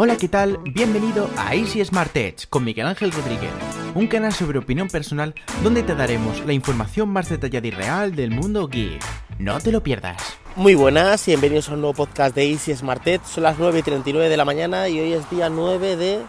Hola, 0.00 0.16
¿qué 0.16 0.28
tal? 0.28 0.58
Bienvenido 0.58 1.28
a 1.36 1.56
Easy 1.56 1.84
Smart 1.84 2.16
Edge 2.16 2.46
con 2.48 2.62
Miguel 2.62 2.86
Ángel 2.86 3.10
Rodríguez, 3.10 3.50
un 3.96 4.06
canal 4.06 4.32
sobre 4.32 4.60
opinión 4.60 4.86
personal 4.86 5.34
donde 5.64 5.82
te 5.82 5.96
daremos 5.96 6.38
la 6.46 6.52
información 6.52 7.08
más 7.08 7.28
detallada 7.28 7.66
y 7.66 7.72
real 7.72 8.14
del 8.14 8.30
mundo 8.30 8.68
geek. 8.68 9.02
No 9.40 9.58
te 9.58 9.72
lo 9.72 9.82
pierdas. 9.82 10.38
Muy 10.54 10.76
buenas 10.76 11.26
y 11.26 11.32
bienvenidos 11.32 11.68
a 11.68 11.72
un 11.72 11.80
nuevo 11.80 11.94
podcast 11.94 12.32
de 12.36 12.48
Easy 12.48 12.76
Smart 12.76 13.04
Edge. 13.08 13.24
Son 13.24 13.42
las 13.42 13.58
9 13.58 13.80
y 13.80 13.82
39 13.82 14.28
de 14.28 14.36
la 14.36 14.44
mañana 14.44 14.88
y 14.88 15.00
hoy 15.00 15.14
es 15.14 15.28
día 15.30 15.48
9 15.48 15.96
de... 15.96 16.20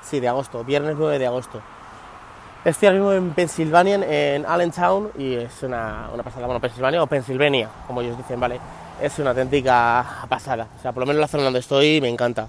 Sí, 0.00 0.18
de 0.18 0.28
agosto, 0.28 0.64
viernes 0.64 0.94
9 0.96 1.18
de 1.18 1.26
agosto. 1.26 1.60
Estoy 2.64 2.88
ahora 2.88 2.98
mismo 2.98 3.12
en 3.12 3.30
Pensilvania, 3.34 3.96
en 3.96 4.46
Allentown, 4.46 5.10
y 5.18 5.34
es 5.34 5.62
una, 5.62 6.08
una 6.14 6.22
pasada, 6.22 6.46
bueno, 6.46 6.62
Pensilvania 6.62 7.02
o 7.02 7.06
Pennsylvania, 7.06 7.68
como 7.86 8.00
ellos 8.00 8.16
dicen, 8.16 8.40
¿vale? 8.40 8.58
Es 9.02 9.18
una 9.18 9.30
auténtica 9.30 10.24
pasada. 10.30 10.66
O 10.78 10.80
sea, 10.80 10.92
por 10.92 11.02
lo 11.02 11.06
menos 11.06 11.20
la 11.20 11.28
zona 11.28 11.44
donde 11.44 11.58
estoy 11.58 12.00
me 12.00 12.08
encanta 12.08 12.48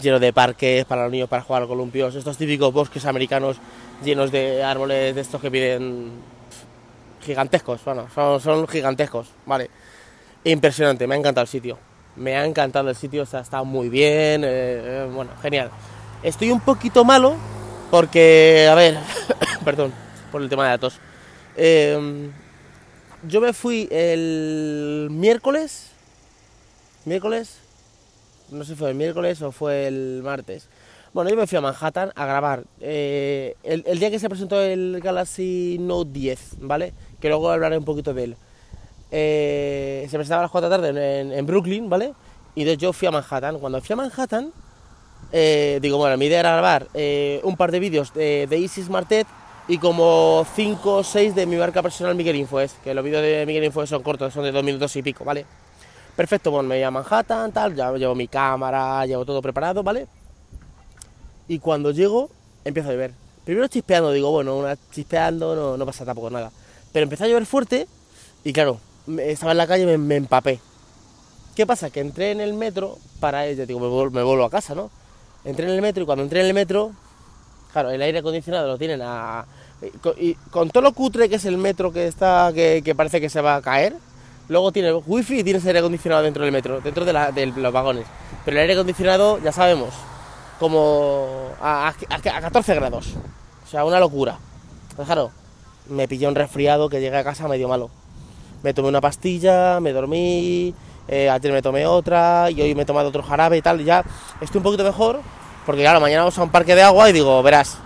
lleno 0.00 0.18
de 0.18 0.32
parques 0.32 0.84
para 0.84 1.04
los 1.04 1.12
niños 1.12 1.28
para 1.28 1.42
jugar 1.42 1.66
columpios, 1.66 2.14
estos 2.14 2.36
típicos 2.36 2.72
bosques 2.72 3.04
americanos 3.06 3.56
llenos 4.04 4.32
de 4.32 4.62
árboles 4.62 5.14
de 5.14 5.20
estos 5.20 5.40
que 5.40 5.50
piden 5.50 6.10
gigantescos, 7.24 7.84
bueno, 7.84 8.08
son, 8.40 8.66
gigantescos, 8.68 9.28
vale. 9.46 9.70
Impresionante, 10.44 11.06
me 11.06 11.14
ha 11.14 11.18
encantado 11.18 11.42
el 11.42 11.48
sitio. 11.48 11.78
Me 12.16 12.36
ha 12.36 12.44
encantado 12.44 12.90
el 12.90 12.96
sitio, 12.96 13.22
o 13.22 13.26
sea, 13.26 13.40
está 13.40 13.62
muy 13.62 13.88
bien, 13.88 14.44
eh, 14.44 14.46
eh, 14.46 15.10
bueno, 15.12 15.30
genial. 15.40 15.70
Estoy 16.22 16.50
un 16.50 16.60
poquito 16.60 17.04
malo 17.04 17.36
porque, 17.90 18.68
a 18.70 18.74
ver, 18.74 18.98
perdón 19.64 19.92
por 20.30 20.42
el 20.42 20.48
tema 20.48 20.64
de 20.64 20.70
datos. 20.70 20.98
Eh, 21.56 22.30
yo 23.28 23.40
me 23.40 23.52
fui 23.52 23.88
el 23.90 25.08
miércoles, 25.10 25.90
miércoles, 27.04 27.61
no 28.52 28.64
sé 28.64 28.72
si 28.72 28.78
fue 28.78 28.90
el 28.90 28.94
miércoles 28.94 29.40
o 29.42 29.52
fue 29.52 29.86
el 29.86 30.20
martes. 30.22 30.68
Bueno, 31.12 31.28
yo 31.28 31.36
me 31.36 31.46
fui 31.46 31.58
a 31.58 31.60
Manhattan 31.60 32.10
a 32.14 32.24
grabar 32.24 32.64
eh, 32.80 33.54
el, 33.62 33.98
día 33.98 34.10
que 34.10 34.18
se 34.18 34.30
presentó 34.30 34.60
el 34.62 34.98
Galaxy 35.02 35.76
Note 35.78 36.10
10, 36.10 36.56
¿vale? 36.60 36.94
Que 37.20 37.28
luego 37.28 37.50
hablaré 37.50 37.76
un 37.76 37.84
poquito 37.84 38.14
de 38.14 38.24
él. 38.24 38.36
Eh, 39.10 40.06
se 40.08 40.16
presentaba 40.16 40.40
a 40.40 40.44
las 40.44 40.50
4 40.50 40.70
de 40.70 40.76
la 40.76 40.82
tarde 40.82 41.38
en, 41.38 41.46
Brooklyn, 41.46 41.90
¿vale? 41.90 42.14
Y 42.54 42.62
entonces 42.62 42.78
yo 42.78 42.94
fui 42.94 43.08
a 43.08 43.10
Manhattan. 43.10 43.58
Cuando 43.58 43.82
fui 43.82 43.92
a 43.92 43.96
Manhattan, 43.96 44.52
eh, 45.32 45.78
digo, 45.82 45.98
bueno, 45.98 46.16
mi 46.16 46.26
idea 46.26 46.40
era 46.40 46.56
grabar 46.56 46.88
un 47.42 47.56
par 47.58 47.72
de 47.72 47.80
vídeos 47.80 48.14
de, 48.14 48.46
de 48.46 48.56
Easy 48.56 48.82
Smart 48.82 49.12
y 49.68 49.78
como 49.78 50.46
5 50.56 50.96
o 50.96 51.04
6 51.04 51.34
de 51.34 51.46
mi 51.46 51.56
marca 51.56 51.82
personal 51.82 52.14
Miguel 52.14 52.36
Infoes, 52.36 52.74
que 52.82 52.94
los 52.94 53.04
vídeos 53.04 53.22
de 53.22 53.44
Miguel 53.46 53.64
Infoes 53.64 53.90
son 53.90 54.02
cortos, 54.02 54.32
son 54.32 54.44
de 54.44 54.52
2 54.52 54.64
minutos 54.64 54.96
y 54.96 55.02
pico, 55.02 55.24
¿vale? 55.24 55.44
Perfecto, 56.16 56.50
bueno, 56.50 56.68
me 56.68 56.76
voy 56.76 56.82
a 56.82 56.90
Manhattan, 56.90 57.52
tal, 57.52 57.74
ya 57.74 57.90
llevo 57.92 58.14
mi 58.14 58.28
cámara, 58.28 59.04
llevo 59.06 59.24
todo 59.24 59.40
preparado, 59.40 59.82
¿vale? 59.82 60.06
Y 61.48 61.58
cuando 61.58 61.90
llego, 61.90 62.28
empiezo 62.64 62.90
a 62.90 62.92
llover. 62.92 63.12
Primero 63.44 63.66
chispeando, 63.66 64.12
digo, 64.12 64.30
bueno, 64.30 64.56
una 64.56 64.76
chispeando, 64.90 65.76
no, 65.76 65.86
pasa 65.86 66.04
tampoco 66.04 66.28
nada. 66.28 66.52
Pero 66.92 67.04
empezó 67.04 67.24
a 67.24 67.28
llover 67.28 67.46
fuerte 67.46 67.88
y 68.44 68.52
claro, 68.52 68.78
estaba 69.18 69.52
en 69.52 69.58
la 69.58 69.66
calle 69.66 69.90
y 69.90 69.98
me, 69.98 70.16
empapé. 70.16 70.60
¿Qué 71.56 71.66
pasa? 71.66 71.88
Que 71.88 72.00
entré 72.00 72.30
en 72.30 72.40
el 72.40 72.52
metro 72.54 72.98
para, 73.18 73.50
ya 73.50 73.64
digo, 73.64 73.80
me, 73.80 74.10
me 74.10 74.22
vuelvo 74.22 74.44
a 74.44 74.50
casa, 74.50 74.74
¿no? 74.74 74.90
Entré 75.44 75.66
en 75.66 75.72
el 75.72 75.82
metro 75.82 76.02
y 76.02 76.06
cuando 76.06 76.24
entré 76.24 76.40
en 76.40 76.46
el 76.46 76.54
metro, 76.54 76.92
claro, 77.72 77.90
el 77.90 78.02
aire 78.02 78.18
acondicionado 78.18 78.68
lo 78.68 78.78
tienen 78.78 79.00
a... 79.02 79.46
Y 80.18 80.34
con, 80.34 80.70
todo 80.70 80.82
lo 80.82 80.92
cutre 80.92 81.28
que 81.28 81.36
es 81.36 81.44
el 81.46 81.56
metro 81.56 81.90
que 81.90 82.06
está, 82.06 82.52
que 82.54 82.94
parece 82.94 83.20
que 83.20 83.30
se 83.30 83.40
va 83.40 83.56
a 83.56 83.62
caer, 83.62 83.96
Luego 84.52 84.70
tiene 84.70 84.92
wifi 84.92 85.38
y 85.38 85.44
tienes 85.44 85.64
aire 85.64 85.78
acondicionado 85.78 86.22
dentro 86.22 86.42
del 86.44 86.52
metro, 86.52 86.82
dentro 86.82 87.06
de, 87.06 87.52
los 87.56 87.72
vagones. 87.72 88.04
Pero 88.44 88.54
el 88.54 88.60
aire 88.60 88.74
acondicionado, 88.74 89.38
ya 89.38 89.50
sabemos, 89.50 89.94
como 90.60 91.48
a, 91.58 91.94
14 92.22 92.74
grados. 92.74 93.14
O 93.64 93.66
sea, 93.70 93.86
una 93.86 93.98
locura. 93.98 94.38
Claro, 94.94 95.30
me 95.88 96.06
pilló 96.06 96.28
un 96.28 96.34
resfriado 96.34 96.90
que 96.90 97.00
llegué 97.00 97.16
a 97.16 97.24
casa 97.24 97.48
medio 97.48 97.66
malo. 97.66 97.88
Me 98.62 98.74
tomé 98.74 98.90
una 98.90 99.00
pastilla, 99.00 99.80
me 99.80 99.90
dormí, 99.94 100.74
eh, 101.08 101.30
ayer 101.30 101.50
me 101.50 101.62
tomé 101.62 101.86
otra 101.86 102.50
y 102.50 102.60
hoy 102.60 102.74
me 102.74 102.82
he 102.82 102.84
tomado 102.84 103.08
otro 103.08 103.22
jarabe 103.22 103.56
y 103.56 103.62
tal. 103.62 103.80
Y 103.80 103.84
ya 103.84 104.04
estoy 104.42 104.58
un 104.58 104.64
poquito 104.64 104.84
mejor, 104.84 105.22
porque 105.64 105.80
claro, 105.80 105.98
mañana 105.98 106.24
vamos 106.24 106.36
a 106.36 106.42
un 106.42 106.50
parque 106.50 106.74
de 106.74 106.82
agua 106.82 107.08
y 107.08 107.14
digo, 107.14 107.42
verás, 107.42 107.78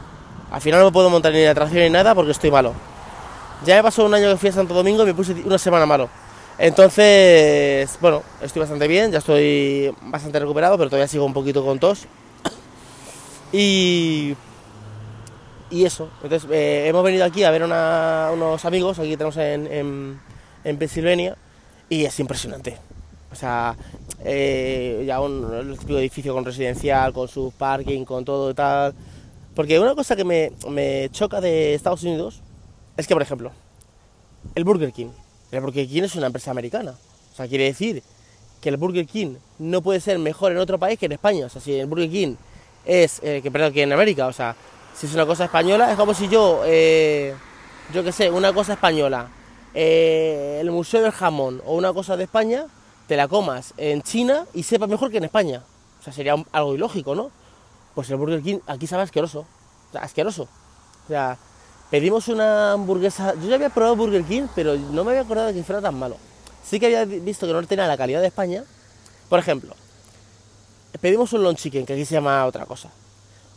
al 0.50 0.60
final 0.60 0.80
no 0.80 0.86
me 0.86 0.92
puedo 0.92 1.10
montar 1.10 1.32
ni 1.32 1.44
la 1.44 1.52
atracción 1.52 1.84
ni 1.84 1.90
nada 1.90 2.12
porque 2.12 2.32
estoy 2.32 2.50
malo. 2.50 2.72
Ya 3.64 3.76
me 3.76 3.84
pasó 3.84 4.04
un 4.04 4.12
año 4.12 4.30
que 4.30 4.36
fui 4.36 4.48
a 4.48 4.52
Santo 4.52 4.74
Domingo 4.74 5.04
y 5.04 5.06
me 5.06 5.14
puse 5.14 5.32
una 5.44 5.58
semana 5.58 5.86
malo. 5.86 6.10
Entonces, 6.58 7.98
bueno, 8.00 8.22
estoy 8.40 8.60
bastante 8.60 8.88
bien, 8.88 9.12
ya 9.12 9.18
estoy 9.18 9.94
bastante 10.02 10.38
recuperado, 10.38 10.78
pero 10.78 10.88
todavía 10.88 11.08
sigo 11.08 11.26
un 11.26 11.34
poquito 11.34 11.64
con 11.64 11.78
tos. 11.78 12.06
Y, 13.52 14.34
y 15.70 15.84
eso, 15.84 16.08
entonces 16.22 16.48
eh, 16.50 16.86
hemos 16.88 17.04
venido 17.04 17.24
aquí 17.24 17.44
a 17.44 17.50
ver 17.50 17.62
unos 17.62 18.64
amigos, 18.64 18.98
aquí 18.98 19.10
tenemos 19.16 19.36
en, 19.36 20.18
en, 20.64 20.78
Pensilvania, 20.78 21.36
y 21.88 22.04
es 22.04 22.18
impresionante. 22.20 22.78
O 23.30 23.34
sea, 23.34 23.76
eh, 24.24 25.04
ya 25.06 25.20
un 25.20 25.76
típico 25.78 25.98
edificio 25.98 26.32
con 26.32 26.44
residencial, 26.44 27.12
con 27.12 27.28
su 27.28 27.52
parking, 27.56 28.04
con 28.04 28.24
todo 28.24 28.50
y 28.50 28.54
tal. 28.54 28.94
Porque 29.54 29.78
una 29.78 29.94
cosa 29.94 30.16
que 30.16 30.24
me, 30.24 30.52
me 30.70 31.10
choca 31.10 31.40
de 31.40 31.74
Estados 31.74 32.02
Unidos 32.02 32.40
es 32.96 33.06
que, 33.06 33.14
por 33.14 33.22
ejemplo, 33.22 33.52
el 34.54 34.64
Burger 34.64 34.92
King 34.92 35.10
el 35.50 35.60
Burger 35.60 35.86
King 35.86 36.02
es 36.02 36.14
una 36.16 36.26
empresa 36.26 36.50
americana. 36.50 36.94
O 37.32 37.36
sea, 37.36 37.46
quiere 37.46 37.64
decir 37.64 38.02
que 38.60 38.68
el 38.68 38.76
Burger 38.76 39.06
King 39.06 39.36
no 39.58 39.82
puede 39.82 40.00
ser 40.00 40.18
mejor 40.18 40.52
en 40.52 40.58
otro 40.58 40.78
país 40.78 40.98
que 40.98 41.06
en 41.06 41.12
España. 41.12 41.46
O 41.46 41.48
sea, 41.48 41.60
si 41.60 41.74
el 41.74 41.86
Burger 41.86 42.10
King 42.10 42.34
es, 42.84 43.20
eh, 43.22 43.40
que 43.42 43.50
perdón, 43.50 43.72
que 43.72 43.82
en 43.82 43.92
América, 43.92 44.26
o 44.26 44.32
sea, 44.32 44.56
si 44.94 45.06
es 45.06 45.14
una 45.14 45.26
cosa 45.26 45.44
española, 45.44 45.90
es 45.90 45.96
como 45.96 46.14
si 46.14 46.28
yo, 46.28 46.62
eh, 46.64 47.34
yo 47.92 48.02
qué 48.02 48.12
sé, 48.12 48.30
una 48.30 48.52
cosa 48.52 48.74
española, 48.74 49.28
eh, 49.74 50.58
el 50.60 50.70
Museo 50.70 51.02
del 51.02 51.12
Jamón 51.12 51.62
o 51.66 51.74
una 51.74 51.92
cosa 51.92 52.16
de 52.16 52.24
España, 52.24 52.66
te 53.06 53.16
la 53.16 53.28
comas 53.28 53.74
en 53.76 54.02
China 54.02 54.46
y 54.54 54.62
sepa 54.62 54.86
mejor 54.86 55.10
que 55.10 55.18
en 55.18 55.24
España. 55.24 55.62
O 56.00 56.02
sea, 56.02 56.12
sería 56.12 56.34
algo 56.52 56.74
ilógico, 56.74 57.14
¿no? 57.14 57.30
Pues 57.94 58.10
el 58.10 58.16
Burger 58.16 58.42
King 58.42 58.58
aquí 58.66 58.86
sabe 58.86 59.02
asqueroso. 59.02 59.40
O 59.40 59.92
sea, 59.92 60.02
asqueroso. 60.02 60.44
O 61.04 61.08
sea, 61.08 61.38
Pedimos 61.90 62.26
una 62.28 62.72
hamburguesa. 62.72 63.34
Yo 63.34 63.48
ya 63.48 63.54
había 63.54 63.70
probado 63.70 63.96
Burger 63.96 64.24
King, 64.24 64.48
pero 64.54 64.76
no 64.76 65.04
me 65.04 65.12
había 65.12 65.22
acordado 65.22 65.48
de 65.48 65.54
que 65.54 65.62
fuera 65.62 65.80
tan 65.80 65.96
malo. 65.96 66.16
Sí 66.64 66.80
que 66.80 66.86
había 66.86 67.04
visto 67.04 67.46
que 67.46 67.52
no 67.52 67.62
tenía 67.62 67.86
la 67.86 67.96
calidad 67.96 68.20
de 68.20 68.26
España. 68.26 68.64
Por 69.28 69.38
ejemplo, 69.38 69.74
pedimos 71.00 71.32
un 71.32 71.44
long 71.44 71.54
chicken, 71.54 71.86
que 71.86 71.92
aquí 71.92 72.04
se 72.04 72.14
llama 72.14 72.44
otra 72.44 72.66
cosa. 72.66 72.90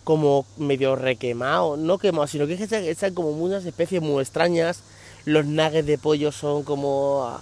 Como 0.03 0.45
medio 0.57 0.95
requemado, 0.95 1.75
no 1.75 1.97
quemado, 1.97 2.28
sino 2.28 2.45
que 2.45 2.53
están 2.53 3.13
como 3.13 3.29
unas 3.29 3.66
especies 3.66 4.01
muy 4.01 4.22
extrañas. 4.22 4.84
Los 5.25 5.46
nuggets 5.46 5.85
de 5.85 5.97
pollo 5.97 6.31
son 6.31 6.63
como. 6.63 7.28
Ah, 7.28 7.41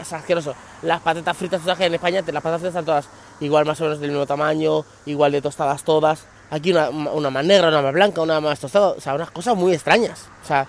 es 0.00 0.12
asqueroso. 0.12 0.54
Las 0.82 1.00
patatas 1.00 1.36
fritas, 1.36 1.62
que 1.76 1.84
en 1.84 1.94
España 1.94 2.20
las 2.20 2.42
patatas 2.42 2.60
fritas 2.60 2.68
están 2.68 2.84
todas 2.84 3.08
igual, 3.40 3.64
más 3.64 3.80
o 3.80 3.84
menos 3.84 4.00
del 4.00 4.10
mismo 4.10 4.26
tamaño, 4.26 4.84
igual 5.06 5.32
de 5.32 5.40
tostadas 5.40 5.84
todas. 5.84 6.26
Aquí 6.54 6.70
una, 6.70 6.88
más 7.30 7.44
negra, 7.44 7.66
una 7.66 7.82
más 7.82 7.92
blanca, 7.92 8.20
una 8.20 8.40
más 8.40 8.60
tostada. 8.60 8.90
O 8.90 9.00
sea, 9.00 9.16
unas 9.16 9.32
cosas 9.32 9.56
muy 9.56 9.72
extrañas. 9.72 10.28
O 10.44 10.46
sea, 10.46 10.68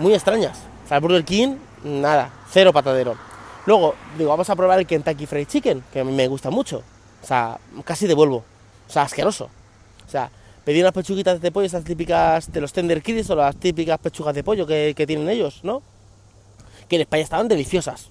muy 0.00 0.12
extrañas. 0.12 0.58
O 0.84 0.88
sea, 0.88 0.96
el 0.96 1.02
Burger 1.02 1.24
King, 1.24 1.54
nada, 1.84 2.32
cero 2.50 2.72
patadero. 2.72 3.16
Luego, 3.64 3.94
digo, 4.16 4.30
vamos 4.30 4.50
a 4.50 4.56
probar 4.56 4.80
el 4.80 4.88
Kentucky 4.88 5.24
Fried 5.24 5.46
Chicken, 5.46 5.84
que 5.92 6.00
a 6.00 6.04
mí 6.04 6.10
me 6.10 6.26
gusta 6.26 6.50
mucho. 6.50 6.82
O 7.22 7.26
sea, 7.26 7.60
casi 7.84 8.08
devuelvo. 8.08 8.38
O 8.88 8.90
sea, 8.90 9.02
asqueroso. 9.02 9.48
O 10.04 10.10
sea, 10.10 10.32
pedí 10.64 10.80
unas 10.80 10.92
pechuguitas 10.92 11.40
de 11.40 11.52
pollo, 11.52 11.66
estas 11.66 11.84
típicas 11.84 12.50
de 12.50 12.60
los 12.60 12.72
Tender 12.72 13.00
Kids 13.00 13.30
o 13.30 13.36
las 13.36 13.54
típicas 13.54 14.00
pechugas 14.00 14.34
de 14.34 14.42
pollo 14.42 14.66
que, 14.66 14.94
que 14.96 15.06
tienen 15.06 15.28
ellos, 15.28 15.60
¿no? 15.62 15.80
Que 16.88 16.96
en 16.96 17.02
España 17.02 17.22
estaban 17.22 17.46
deliciosas. 17.46 18.08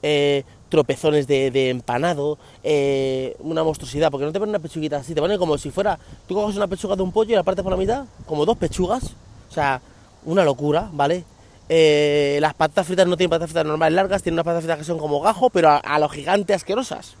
Eh, 0.00 0.44
tropezones 0.74 1.28
de, 1.28 1.70
empanado, 1.70 2.36
eh, 2.64 3.36
una 3.38 3.62
monstruosidad, 3.62 4.10
porque 4.10 4.26
no 4.26 4.32
te 4.32 4.40
ponen 4.40 4.50
una 4.50 4.58
pechuguita 4.58 4.96
así, 4.96 5.14
te 5.14 5.20
ponen 5.20 5.38
como 5.38 5.56
si 5.56 5.70
fuera, 5.70 6.00
tú 6.26 6.34
coges 6.34 6.56
una 6.56 6.66
pechuga 6.66 6.96
de 6.96 7.02
un 7.04 7.12
pollo 7.12 7.30
y 7.30 7.36
la 7.36 7.44
partes 7.44 7.62
por 7.62 7.70
la 7.70 7.76
mitad, 7.76 8.06
como 8.26 8.44
dos 8.44 8.58
pechugas, 8.58 9.14
o 9.48 9.52
sea, 9.52 9.80
una 10.24 10.42
locura, 10.42 10.90
¿vale? 10.92 11.22
Eh, 11.68 12.38
las 12.40 12.54
patatas 12.54 12.88
fritas 12.88 13.06
no 13.06 13.16
tienen 13.16 13.30
patatas 13.30 13.50
fritas 13.50 13.66
normales 13.66 13.94
largas, 13.94 14.20
tienen 14.24 14.34
unas 14.34 14.46
patatas 14.46 14.64
fritas 14.64 14.78
que 14.78 14.84
son 14.84 14.98
como 14.98 15.20
gajo, 15.20 15.48
pero 15.48 15.68
a, 15.68 15.76
a 15.76 16.00
lo 16.00 16.08
gigante 16.08 16.54
asquerosas. 16.54 17.14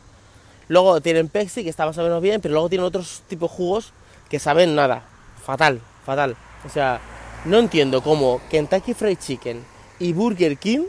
Luego 0.66 1.00
tienen 1.00 1.28
Pepsi, 1.28 1.62
que 1.62 1.70
está 1.70 1.86
más 1.86 1.96
o 1.98 2.02
menos 2.02 2.20
bien, 2.20 2.40
pero 2.40 2.54
luego 2.54 2.68
tienen 2.68 2.86
otros 2.86 3.22
tipos 3.28 3.52
de 3.52 3.56
jugos 3.56 3.92
que 4.28 4.40
saben 4.40 4.74
nada. 4.74 5.04
Fatal, 5.44 5.80
fatal. 6.04 6.34
O 6.66 6.68
sea, 6.68 7.00
no 7.44 7.60
entiendo 7.60 8.02
cómo 8.02 8.40
Kentucky 8.50 8.94
Fried 8.94 9.18
Chicken 9.18 9.64
y 10.00 10.12
Burger 10.12 10.56
King 10.56 10.86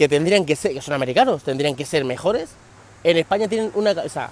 que 0.00 0.08
tendrían 0.08 0.46
que 0.46 0.56
ser, 0.56 0.72
que 0.72 0.80
son 0.80 0.94
americanos, 0.94 1.42
tendrían 1.42 1.76
que 1.76 1.84
ser 1.84 2.06
mejores. 2.06 2.48
En 3.04 3.18
España 3.18 3.48
tienen 3.48 3.70
una, 3.74 3.90
o 3.90 4.08
sea, 4.08 4.30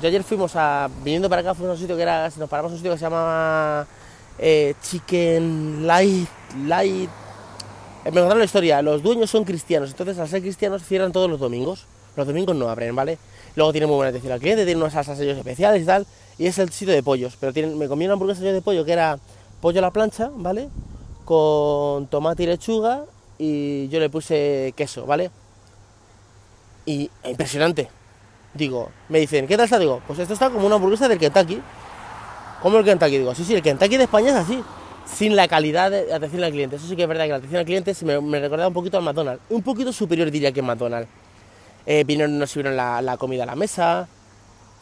yo 0.00 0.06
ayer 0.06 0.22
fuimos 0.22 0.54
a, 0.54 0.88
viniendo 1.02 1.28
para 1.28 1.40
acá, 1.40 1.54
fuimos 1.54 1.70
a 1.70 1.72
un 1.72 1.80
sitio 1.80 1.96
que 1.96 2.02
era, 2.02 2.30
nos 2.36 2.48
paramos 2.48 2.70
a 2.70 2.74
un 2.74 2.78
sitio 2.78 2.92
que 2.92 2.98
se 2.98 3.04
llamaba 3.04 3.84
eh, 4.38 4.74
Chicken 4.80 5.84
Light, 5.88 6.28
Light. 6.68 7.10
Eh, 8.04 8.12
me 8.12 8.20
contaron 8.20 8.38
la 8.38 8.44
historia, 8.44 8.80
los 8.80 9.02
dueños 9.02 9.28
son 9.28 9.42
cristianos, 9.42 9.90
entonces 9.90 10.16
al 10.20 10.28
ser 10.28 10.40
cristianos 10.40 10.84
cierran 10.84 11.10
todos 11.10 11.28
los 11.28 11.40
domingos. 11.40 11.86
Los 12.14 12.24
domingos 12.24 12.54
no 12.54 12.68
abren, 12.68 12.94
¿vale? 12.94 13.18
Luego 13.56 13.72
tiene 13.72 13.88
muy 13.88 13.96
buena 13.96 14.10
atención 14.10 14.32
al 14.32 14.38
cliente, 14.38 14.64
tiene 14.66 14.80
unas 14.80 14.92
salsas 14.92 15.18
ellos 15.18 15.36
especiales 15.36 15.82
y 15.82 15.86
tal. 15.86 16.06
Y 16.38 16.46
es 16.46 16.60
el 16.60 16.70
sitio 16.70 16.94
de 16.94 17.02
pollos. 17.02 17.36
Pero 17.40 17.52
tienen, 17.52 17.76
me 17.76 17.88
comí 17.88 18.04
una 18.04 18.12
hamburguesa 18.12 18.42
de 18.42 18.62
pollo 18.62 18.84
que 18.84 18.92
era 18.92 19.18
pollo 19.60 19.80
a 19.80 19.82
la 19.82 19.90
plancha, 19.90 20.30
¿vale? 20.32 20.68
Con 21.24 22.06
tomate 22.06 22.44
y 22.44 22.46
lechuga 22.46 23.02
y 23.38 23.88
yo 23.88 24.00
le 24.00 24.10
puse 24.10 24.72
queso, 24.76 25.06
¿vale? 25.06 25.30
Y 26.84 27.10
impresionante. 27.24 27.88
Digo, 28.54 28.90
me 29.08 29.20
dicen, 29.20 29.46
¿qué 29.46 29.56
tal 29.56 29.64
está? 29.64 29.78
Digo, 29.78 30.02
pues 30.06 30.18
esto 30.18 30.34
está 30.34 30.50
como 30.50 30.66
una 30.66 30.76
hamburguesa 30.76 31.06
del 31.08 31.18
Kentucky. 31.18 31.60
¿Cómo 32.62 32.78
el 32.78 32.84
Kentucky? 32.84 33.18
Digo, 33.18 33.34
sí, 33.34 33.44
sí, 33.44 33.54
el 33.54 33.62
Kentucky 33.62 33.96
de 33.96 34.04
España 34.04 34.30
es 34.30 34.36
así. 34.36 34.62
Sin 35.06 35.36
la 35.36 35.48
calidad 35.48 35.90
de 35.90 36.12
atención 36.12 36.42
al 36.44 36.50
cliente. 36.50 36.76
Eso 36.76 36.86
sí 36.86 36.96
que 36.96 37.02
es 37.02 37.08
verdad 37.08 37.24
que 37.24 37.30
la 37.30 37.36
atención 37.36 37.60
al 37.60 37.64
cliente 37.66 37.94
me, 38.04 38.40
recordaba 38.40 38.68
un 38.68 38.74
poquito 38.74 38.98
al 38.98 39.04
McDonald's. 39.04 39.42
Un 39.48 39.62
poquito 39.62 39.92
superior 39.92 40.30
diría 40.30 40.52
que 40.52 40.60
McDonald's. 40.60 41.08
Eh, 41.86 42.04
vinieron, 42.04 42.38
nos 42.38 42.50
sirvieron 42.50 42.76
la, 42.76 43.00
la 43.00 43.16
comida 43.16 43.44
a 43.44 43.46
la 43.46 43.54
mesa. 43.54 44.08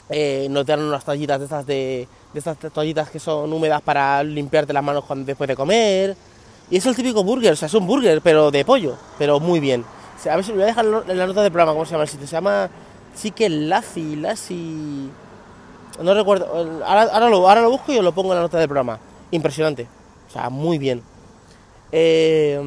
Eh, 0.09 0.47
nos 0.51 0.65
dieron 0.65 0.87
unas 0.87 1.05
toallitas 1.05 1.39
de 1.39 1.45
estas 1.45 1.67
de, 1.67 2.09
de 2.33 2.39
estas 2.39 2.57
toallitas 2.73 3.11
que 3.11 3.19
son 3.19 3.53
húmedas 3.53 3.83
para 3.83 4.23
limpiarte 4.23 4.73
las 4.73 4.83
manos 4.83 5.05
cuando, 5.05 5.25
después 5.25 5.49
de 5.49 5.57
comer. 5.57 6.17
Y 6.71 6.77
es 6.79 6.87
el 6.87 6.97
típico 6.97 7.23
burger, 7.23 7.53
o 7.53 7.57
sea, 7.57 7.67
es 7.67 7.75
un 7.75 7.87
burger, 7.87 8.21
pero 8.23 8.51
de 8.51 8.65
pollo, 8.65 8.97
pero 9.19 9.39
muy 9.39 9.61
bien. 9.61 9.85
O 10.19 10.23
sea, 10.23 10.33
a 10.33 10.37
ver 10.37 10.45
si 10.45 10.53
voy 10.53 10.63
a 10.63 10.67
dejar 10.67 10.85
en 10.85 11.19
la 11.19 11.27
nota 11.27 11.43
del 11.43 11.53
programa 11.53 11.73
cómo 11.73 11.85
se 11.85 11.93
llama 11.93 12.05
el 12.05 12.09
sitio. 12.09 12.27
Se 12.27 12.33
llama 12.33 12.69
Chicken 13.21 13.69
Lassi, 13.69 14.17
Lassi... 14.17 15.11
No 16.03 16.13
recuerdo, 16.13 16.47
ahora, 16.85 17.05
ahora, 17.05 17.61
lo, 17.61 17.71
busco 17.71 17.91
y 17.91 17.99
os 17.99 18.05
lo 18.05 18.13
pongo 18.13 18.33
en 18.33 18.37
la 18.37 18.43
nota 18.43 18.59
del 18.59 18.69
programa. 18.69 18.99
Impresionante, 19.31 19.87
o 20.29 20.33
sea, 20.33 20.51
muy 20.51 20.77
bien. 20.77 21.03
Eh, 21.91 22.61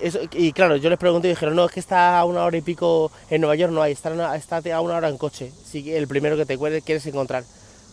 eso, 0.00 0.18
y 0.32 0.52
claro, 0.52 0.74
yo 0.74 0.90
les 0.90 0.98
pregunté 0.98 1.28
y 1.28 1.30
dijeron, 1.30 1.54
no, 1.54 1.66
es 1.66 1.70
que 1.70 1.78
está 1.78 2.18
a 2.18 2.24
una 2.24 2.44
hora 2.44 2.56
y 2.56 2.62
pico 2.62 3.12
en 3.30 3.40
Nueva 3.40 3.54
York, 3.54 3.72
no 3.72 3.80
hay, 3.80 3.92
está, 3.92 4.10
una, 4.10 4.34
está 4.34 4.60
a 4.74 4.80
una 4.80 4.96
hora 4.96 5.08
en 5.08 5.16
coche, 5.16 5.52
sí, 5.64 5.92
el 5.92 6.08
primero 6.08 6.36
que 6.36 6.44
te 6.44 6.58
quieres 6.58 7.06
encontrar. 7.06 7.44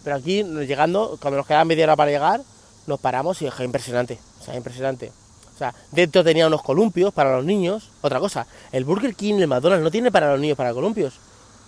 Pero 0.03 0.15
aquí, 0.15 0.43
llegando, 0.43 1.17
cuando 1.21 1.37
nos 1.37 1.45
quedaba 1.45 1.65
media 1.65 1.83
hora 1.83 1.95
para 1.95 2.09
llegar, 2.09 2.41
nos 2.89 2.99
paramos 2.99 3.41
y 3.41 3.47
es 3.47 3.59
impresionante, 3.61 4.19
o 4.41 4.43
sea, 4.43 4.55
impresionante. 4.55 5.11
O 5.55 5.57
sea, 5.57 5.73
dentro 5.91 6.23
tenía 6.23 6.47
unos 6.47 6.61
columpios 6.61 7.13
para 7.13 7.35
los 7.35 7.45
niños. 7.45 7.89
Otra 8.01 8.19
cosa, 8.19 8.47
el 8.71 8.85
Burger 8.85 9.13
King, 9.15 9.35
el 9.35 9.47
McDonald's 9.47 9.83
no 9.83 9.91
tiene 9.91 10.11
para 10.11 10.31
los 10.31 10.39
niños 10.39 10.57
para 10.57 10.73
columpios. 10.73 11.15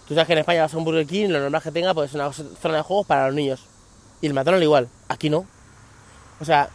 Tú 0.07 0.13
sabes 0.13 0.27
que 0.27 0.33
en 0.33 0.39
España 0.39 0.61
vas 0.61 0.73
a 0.73 0.77
un 0.77 0.83
Burger 0.83 1.05
King, 1.05 1.29
lo 1.29 1.39
normal 1.39 1.61
que 1.61 1.71
tenga 1.71 1.93
pues 1.93 2.09
es 2.09 2.15
una 2.15 2.31
zona 2.31 2.77
de 2.77 2.81
juegos 2.81 3.05
para 3.05 3.27
los 3.27 3.35
niños. 3.35 3.61
Y 4.21 4.27
el 4.27 4.33
McDonald's 4.33 4.63
igual, 4.63 4.87
aquí 5.07 5.29
no. 5.29 5.45
O 6.39 6.45
sea, 6.45 6.69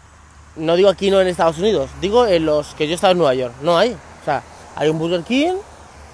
no 0.56 0.76
digo 0.76 0.88
aquí 0.88 1.10
no 1.10 1.20
en 1.20 1.28
Estados 1.28 1.58
Unidos, 1.58 1.90
digo 2.00 2.26
en 2.26 2.46
los 2.46 2.74
que 2.74 2.86
yo 2.86 2.92
he 2.92 2.94
estado 2.94 3.12
en 3.12 3.18
Nueva 3.18 3.34
York, 3.34 3.54
no 3.62 3.76
hay. 3.76 3.92
O 3.92 4.24
sea, 4.24 4.42
hay 4.74 4.88
un 4.88 4.98
Burger 4.98 5.22
King 5.22 5.54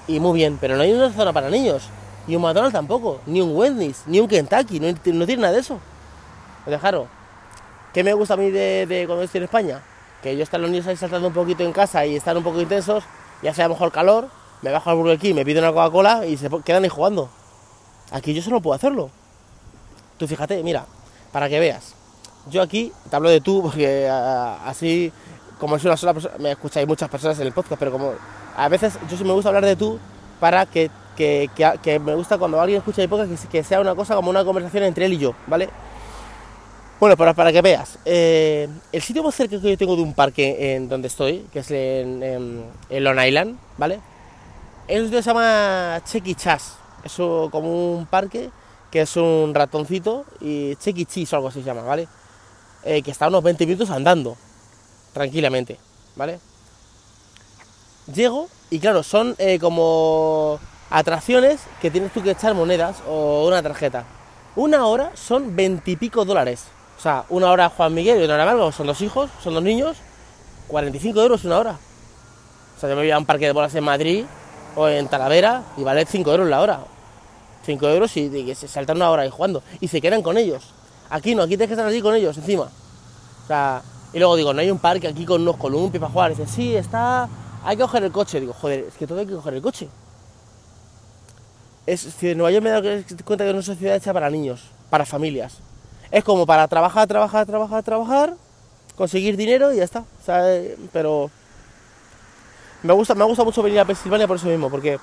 y 0.06 0.20
muy 0.20 0.38
bien, 0.38 0.58
pero 0.60 0.76
no 0.76 0.82
hay 0.82 0.92
una 0.92 1.10
zona 1.12 1.32
para 1.32 1.50
niños. 1.50 1.82
Ni 2.26 2.36
un 2.36 2.42
McDonald's 2.42 2.72
tampoco, 2.72 3.20
ni 3.26 3.40
un 3.40 3.56
Wendy's, 3.56 4.04
ni 4.06 4.20
un 4.20 4.28
Kentucky, 4.28 4.78
no, 4.78 4.94
tiene 4.94 5.36
nada 5.36 5.52
de 5.52 5.60
eso. 5.60 5.80
Os 6.64 6.70
dejaros. 6.70 7.08
¿Qué 7.92 8.02
me 8.02 8.14
gusta 8.14 8.34
a 8.34 8.36
mí 8.36 8.50
de, 8.50 9.04
cuando 9.06 9.22
estoy 9.22 9.38
en 9.38 9.44
España? 9.44 9.82
Que 10.22 10.36
yo 10.36 10.42
están 10.42 10.62
los 10.62 10.70
niños 10.70 10.86
ahí 10.86 10.96
saltando 10.96 11.28
un 11.28 11.34
poquito 11.34 11.62
en 11.62 11.72
casa 11.72 12.06
y 12.06 12.16
están 12.16 12.36
un 12.36 12.42
poco 12.42 12.60
intensos, 12.60 13.04
y 13.42 13.48
hace 13.48 13.62
a 13.62 13.68
lo 13.68 13.74
mejor 13.74 13.92
calor, 13.92 14.28
me 14.62 14.70
bajo 14.70 14.90
al 14.90 14.96
Burger 14.96 15.18
King, 15.18 15.34
me 15.34 15.44
pido 15.44 15.60
una 15.60 15.72
Coca-Cola 15.72 16.26
y 16.26 16.36
se 16.36 16.48
quedan 16.64 16.84
ahí 16.84 16.88
jugando. 16.88 17.28
Aquí 18.10 18.32
yo 18.32 18.42
solo 18.42 18.60
puedo 18.60 18.74
hacerlo. 18.74 19.10
Tú 20.18 20.26
fíjate, 20.26 20.62
mira, 20.62 20.86
para 21.32 21.48
que 21.48 21.58
veas. 21.58 21.94
Yo 22.50 22.62
aquí 22.62 22.92
te 23.10 23.16
hablo 23.16 23.28
de 23.28 23.40
tú 23.40 23.62
porque 23.62 24.08
así, 24.08 25.12
como 25.58 25.78
soy 25.78 25.88
una 25.88 25.96
sola 25.96 26.14
persona, 26.14 26.34
me 26.38 26.52
escucháis 26.52 26.86
muchas 26.86 27.08
personas 27.08 27.38
en 27.40 27.46
el 27.46 27.52
podcast, 27.52 27.78
pero 27.78 27.92
como 27.92 28.12
a 28.56 28.68
veces 28.68 28.98
yo 29.10 29.16
sí 29.16 29.24
me 29.24 29.32
gusta 29.32 29.48
hablar 29.48 29.64
de 29.64 29.76
tú 29.76 29.98
para 30.40 30.66
que, 30.66 30.90
que, 31.16 31.50
que, 31.54 31.72
que 31.82 31.98
me 31.98 32.14
gusta 32.14 32.38
cuando 32.38 32.60
alguien 32.60 32.78
escucha 32.78 33.02
el 33.02 33.08
podcast 33.08 33.44
que, 33.46 33.62
sea 33.62 33.80
una 33.80 33.94
cosa 33.94 34.14
como 34.14 34.30
una 34.30 34.44
conversación 34.44 34.84
entre 34.84 35.06
él 35.06 35.14
y 35.14 35.18
yo, 35.18 35.34
¿vale? 35.46 35.68
Bueno, 37.02 37.16
para, 37.16 37.34
para 37.34 37.50
que 37.50 37.60
veas, 37.62 37.98
eh, 38.04 38.68
el 38.92 39.02
sitio 39.02 39.24
más 39.24 39.34
cerca 39.34 39.60
que 39.60 39.70
yo 39.70 39.76
tengo 39.76 39.96
de 39.96 40.02
un 40.02 40.14
parque 40.14 40.76
en 40.76 40.88
donde 40.88 41.08
estoy, 41.08 41.44
que 41.52 41.58
es 41.58 41.70
en, 41.72 42.22
en, 42.22 42.64
en 42.88 43.02
Long 43.02 43.18
Island, 43.18 43.58
¿vale? 43.76 43.98
El 44.86 45.06
sitio 45.06 45.20
se 45.20 45.30
llama 45.30 46.00
Checky 46.04 46.36
Chas, 46.36 46.76
es 47.02 47.12
como 47.14 47.96
un 47.96 48.06
parque 48.06 48.50
que 48.88 49.00
es 49.00 49.16
un 49.16 49.52
ratoncito 49.52 50.24
y 50.40 50.76
Checky 50.76 51.06
Cheese 51.06 51.34
o 51.34 51.38
algo 51.38 51.48
así 51.48 51.58
se 51.58 51.66
llama, 51.66 51.82
¿vale? 51.82 52.06
Eh, 52.84 53.02
que 53.02 53.10
está 53.10 53.26
unos 53.26 53.42
20 53.42 53.66
minutos 53.66 53.90
andando, 53.90 54.36
tranquilamente, 55.12 55.78
¿vale? 56.14 56.38
Llego 58.14 58.48
y 58.70 58.78
claro, 58.78 59.02
son 59.02 59.34
eh, 59.38 59.58
como 59.58 60.60
atracciones 60.88 61.62
que 61.80 61.90
tienes 61.90 62.12
tú 62.12 62.22
que 62.22 62.30
echar 62.30 62.54
monedas 62.54 62.98
o 63.08 63.48
una 63.48 63.60
tarjeta. 63.60 64.04
Una 64.54 64.86
hora 64.86 65.10
son 65.16 65.56
20 65.56 65.90
y 65.90 65.96
pico 65.96 66.24
dólares. 66.24 66.66
O 67.02 67.04
sea, 67.04 67.24
una 67.30 67.50
hora 67.50 67.68
Juan 67.68 67.92
Miguel 67.92 68.20
y 68.20 68.24
una 68.26 68.34
hora 68.34 68.44
Margo, 68.44 68.70
son 68.70 68.86
dos 68.86 69.00
hijos, 69.00 69.28
son 69.42 69.54
dos 69.54 69.62
niños, 69.64 69.96
45 70.68 71.20
euros 71.20 71.44
una 71.44 71.58
hora. 71.58 71.76
O 72.76 72.80
sea, 72.80 72.88
yo 72.88 72.94
me 72.94 73.02
voy 73.02 73.10
a 73.10 73.18
un 73.18 73.26
parque 73.26 73.46
de 73.46 73.50
bolas 73.50 73.74
en 73.74 73.82
Madrid 73.82 74.24
o 74.76 74.86
en 74.86 75.08
Talavera 75.08 75.64
y 75.76 75.82
vale 75.82 76.06
5 76.06 76.30
euros 76.30 76.48
la 76.48 76.60
hora. 76.60 76.78
5 77.66 77.88
euros 77.88 78.16
y, 78.16 78.26
y 78.26 78.54
se 78.54 78.68
saltan 78.68 78.98
una 78.98 79.10
hora 79.10 79.24
ahí 79.24 79.30
jugando. 79.30 79.64
Y 79.80 79.88
se 79.88 80.00
quedan 80.00 80.22
con 80.22 80.38
ellos. 80.38 80.62
Aquí 81.10 81.34
no, 81.34 81.42
aquí 81.42 81.56
tienes 81.56 81.66
que 81.66 81.72
estar 81.72 81.88
allí 81.88 82.00
con 82.00 82.14
ellos 82.14 82.36
encima. 82.36 82.68
O 83.42 83.46
sea, 83.48 83.82
y 84.12 84.20
luego 84.20 84.36
digo, 84.36 84.54
no 84.54 84.60
hay 84.60 84.70
un 84.70 84.78
parque 84.78 85.08
aquí 85.08 85.24
con 85.24 85.42
unos 85.42 85.56
columpios 85.56 86.00
para 86.00 86.12
jugar. 86.12 86.30
Y 86.30 86.34
dice, 86.36 86.48
sí, 86.48 86.76
está. 86.76 87.28
Hay 87.64 87.76
que 87.76 87.82
coger 87.82 88.04
el 88.04 88.12
coche. 88.12 88.38
Digo, 88.38 88.52
joder, 88.52 88.84
es 88.86 88.94
que 88.94 89.08
todo 89.08 89.18
hay 89.18 89.26
que 89.26 89.34
coger 89.34 89.54
el 89.54 89.62
coche. 89.62 89.88
Es, 91.84 92.00
si 92.00 92.30
en 92.30 92.38
Nueva 92.38 92.52
York 92.52 92.62
me 92.62 92.70
he 92.70 92.72
dado 92.74 93.04
cuenta 93.24 93.42
que 93.42 93.50
es 93.50 93.68
una 93.68 93.76
ciudad 93.76 93.96
hecha 93.96 94.12
para 94.12 94.30
niños, 94.30 94.62
para 94.88 95.04
familias. 95.04 95.58
Es 96.12 96.22
como 96.22 96.44
para 96.44 96.68
trabajar, 96.68 97.08
trabajar, 97.08 97.46
trabajar, 97.46 97.82
trabajar, 97.82 98.34
conseguir 98.96 99.34
dinero 99.38 99.72
y 99.72 99.78
ya 99.78 99.84
está. 99.84 100.04
Sea, 100.22 100.44
pero 100.92 101.30
me 102.82 102.92
gusta, 102.92 103.14
me 103.14 103.24
gusta 103.24 103.44
mucho 103.44 103.62
venir 103.62 103.80
a 103.80 103.86
Pensilvania 103.86 104.28
por 104.28 104.36
eso 104.36 104.46
mismo, 104.46 104.68
porque 104.68 105.00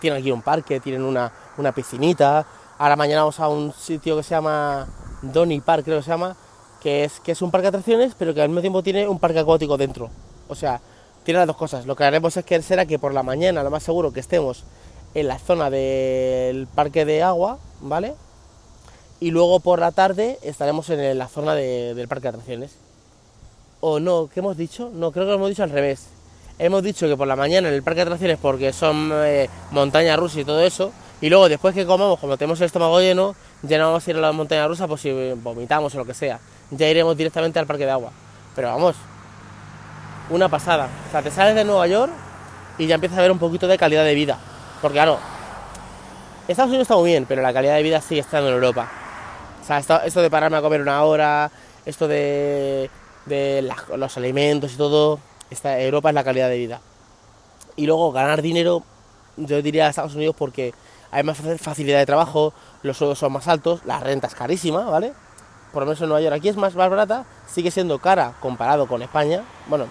tienen 0.00 0.20
aquí 0.20 0.30
un 0.30 0.42
parque, 0.42 0.80
tienen 0.80 1.02
una, 1.02 1.32
una 1.56 1.72
piscinita. 1.72 2.44
Ahora 2.76 2.94
mañana 2.94 3.22
vamos 3.22 3.40
a 3.40 3.48
un 3.48 3.72
sitio 3.72 4.18
que 4.18 4.22
se 4.22 4.34
llama 4.34 4.86
Donny 5.22 5.62
Park, 5.62 5.84
creo 5.86 5.96
que 5.96 6.04
se 6.04 6.10
llama, 6.10 6.36
que 6.82 7.04
es, 7.04 7.20
que 7.20 7.32
es 7.32 7.40
un 7.40 7.50
parque 7.50 7.64
de 7.64 7.68
atracciones, 7.68 8.14
pero 8.18 8.34
que 8.34 8.42
al 8.42 8.50
mismo 8.50 8.60
tiempo 8.60 8.82
tiene 8.82 9.08
un 9.08 9.18
parque 9.18 9.38
acuático 9.38 9.78
dentro. 9.78 10.10
O 10.46 10.54
sea, 10.54 10.78
tiene 11.24 11.38
las 11.38 11.46
dos 11.46 11.56
cosas. 11.56 11.86
Lo 11.86 11.96
que 11.96 12.04
haremos 12.04 12.36
es 12.36 12.44
que 12.44 12.60
será 12.60 12.84
que 12.84 12.98
por 12.98 13.14
la 13.14 13.22
mañana, 13.22 13.62
lo 13.62 13.70
más 13.70 13.82
seguro, 13.82 14.12
que 14.12 14.20
estemos 14.20 14.64
en 15.14 15.26
la 15.26 15.38
zona 15.38 15.70
del 15.70 16.66
parque 16.66 17.06
de 17.06 17.22
agua, 17.22 17.58
¿vale? 17.80 18.14
Y 19.20 19.30
luego 19.30 19.60
por 19.60 19.80
la 19.80 19.92
tarde 19.92 20.38
estaremos 20.42 20.88
en 20.90 21.18
la 21.18 21.28
zona 21.28 21.54
de, 21.54 21.94
del 21.94 22.08
parque 22.08 22.24
de 22.24 22.28
atracciones. 22.28 22.72
O 23.80 24.00
no, 24.00 24.28
¿qué 24.32 24.40
hemos 24.40 24.56
dicho? 24.56 24.90
No, 24.92 25.12
creo 25.12 25.24
que 25.24 25.30
lo 25.30 25.36
hemos 25.36 25.48
dicho 25.48 25.62
al 25.62 25.70
revés. 25.70 26.06
Hemos 26.58 26.82
dicho 26.82 27.06
que 27.06 27.16
por 27.16 27.28
la 27.28 27.36
mañana 27.36 27.68
en 27.68 27.74
el 27.74 27.82
parque 27.82 27.98
de 27.98 28.02
atracciones, 28.02 28.38
porque 28.40 28.72
son 28.72 29.10
eh, 29.14 29.48
montañas 29.70 30.18
rusas 30.18 30.38
y 30.38 30.44
todo 30.44 30.60
eso, 30.60 30.92
y 31.20 31.28
luego 31.28 31.48
después 31.48 31.74
que 31.74 31.86
comamos, 31.86 32.18
como 32.18 32.36
tenemos 32.36 32.60
el 32.60 32.66
estómago 32.66 33.00
lleno, 33.00 33.34
ya 33.62 33.78
no 33.78 33.86
vamos 33.86 34.06
a 34.06 34.10
ir 34.10 34.16
a 34.16 34.20
la 34.20 34.32
montaña 34.32 34.66
rusa 34.66 34.86
por 34.86 34.98
si 34.98 35.12
vomitamos 35.34 35.94
o 35.94 35.98
lo 35.98 36.04
que 36.04 36.14
sea. 36.14 36.38
Ya 36.70 36.88
iremos 36.88 37.16
directamente 37.16 37.58
al 37.58 37.66
parque 37.66 37.84
de 37.84 37.90
agua. 37.90 38.10
Pero 38.54 38.68
vamos, 38.68 38.96
una 40.30 40.48
pasada. 40.48 40.88
O 41.08 41.10
sea, 41.10 41.22
te 41.22 41.30
sales 41.30 41.54
de 41.54 41.64
Nueva 41.64 41.86
York 41.86 42.12
y 42.78 42.86
ya 42.86 42.96
empiezas 42.96 43.18
a 43.18 43.22
ver 43.22 43.32
un 43.32 43.38
poquito 43.38 43.66
de 43.66 43.78
calidad 43.78 44.04
de 44.04 44.14
vida. 44.14 44.38
Porque 44.80 44.96
claro, 44.96 45.18
Estados 46.46 46.70
Unidos 46.70 46.86
está 46.86 46.96
muy 46.96 47.10
bien, 47.10 47.26
pero 47.26 47.42
la 47.42 47.52
calidad 47.52 47.76
de 47.76 47.82
vida 47.82 48.00
sigue 48.00 48.20
estando 48.20 48.48
en 48.48 48.54
Europa. 48.54 48.88
Sea, 49.68 49.80
esto, 49.80 50.22
de 50.22 50.30
pararme 50.30 50.56
a 50.56 50.62
comer 50.62 50.80
una 50.80 51.02
hora, 51.02 51.50
esto 51.84 52.08
de, 52.08 52.88
los 53.96 54.16
alimentos 54.16 54.72
y 54.72 54.76
todo, 54.78 55.20
esta, 55.50 55.78
Europa 55.78 56.08
es 56.08 56.14
la 56.14 56.24
calidad 56.24 56.48
de 56.48 56.56
vida. 56.56 56.80
Y 57.76 57.84
luego 57.84 58.10
ganar 58.10 58.40
dinero, 58.40 58.82
yo 59.36 59.60
diría 59.60 59.86
Estados 59.90 60.14
Unidos 60.14 60.34
porque 60.38 60.72
hay 61.10 61.22
más 61.22 61.36
facilidad 61.60 61.98
de 61.98 62.06
trabajo, 62.06 62.54
los 62.82 62.96
sueldos 62.96 63.18
son 63.18 63.30
más 63.30 63.46
altos, 63.46 63.84
la 63.84 64.00
renta 64.00 64.26
es 64.26 64.34
carísima, 64.34 64.86
¿vale? 64.86 65.12
Por 65.70 65.82
lo 65.82 65.86
menos 65.88 66.00
en 66.00 66.08
Nueva 66.08 66.22
York 66.22 66.36
aquí 66.36 66.48
es 66.48 66.56
más, 66.56 66.74
más 66.74 66.88
barata, 66.88 67.26
sigue 67.46 67.70
siendo 67.70 67.98
cara 67.98 68.32
comparado 68.40 68.86
con 68.86 69.02
España, 69.02 69.42
bueno, 69.66 69.84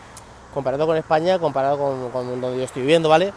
comparado 0.55 0.87
con 0.87 0.97
España, 0.97 1.37
comparado 1.37 1.77
con, 1.77 2.09
con 2.09 2.41
donde 2.41 2.57
yo 2.57 2.63
estoy 2.63 2.81
viviendo, 2.81 3.09
¿vale? 3.09 3.31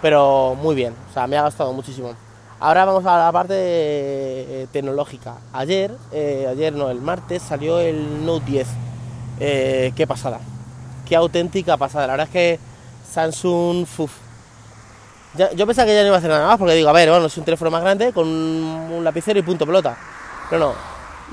Pero 0.00 0.54
muy 0.54 0.76
bien, 0.76 0.94
o 1.10 1.12
sea, 1.12 1.26
me 1.26 1.36
ha 1.36 1.42
gastado 1.42 1.72
muchísimo. 1.72 2.14
Ahora 2.58 2.86
vamos 2.86 3.04
a 3.04 3.18
la 3.18 3.32
parte 3.32 3.54
eh, 3.54 4.66
tecnológica. 4.72 5.36
Ayer, 5.52 5.94
eh, 6.10 6.46
ayer 6.50 6.72
no, 6.72 6.88
el 6.88 7.02
martes 7.02 7.42
salió 7.42 7.78
el 7.80 8.24
Note 8.24 8.46
10. 8.46 8.68
Eh, 9.40 9.92
qué 9.94 10.06
pasada, 10.06 10.40
qué 11.06 11.16
auténtica 11.16 11.76
pasada. 11.76 12.06
La 12.06 12.12
verdad 12.14 12.28
es 12.28 12.32
que 12.32 12.58
Samsung, 13.12 13.86
yo 15.54 15.66
pensaba 15.66 15.86
que 15.86 15.94
ya 15.94 16.00
no 16.00 16.06
iba 16.06 16.16
a 16.16 16.18
hacer 16.18 16.30
nada 16.30 16.48
más 16.48 16.58
porque 16.58 16.72
digo, 16.72 16.88
a 16.88 16.92
ver, 16.92 17.10
bueno, 17.10 17.26
es 17.26 17.36
un 17.36 17.44
teléfono 17.44 17.70
más 17.70 17.82
grande 17.82 18.14
con 18.14 18.26
un 18.26 19.04
lapicero 19.04 19.38
y 19.38 19.42
punto 19.42 19.66
pelota. 19.66 19.94
Pero 20.48 20.68
no, 20.68 20.74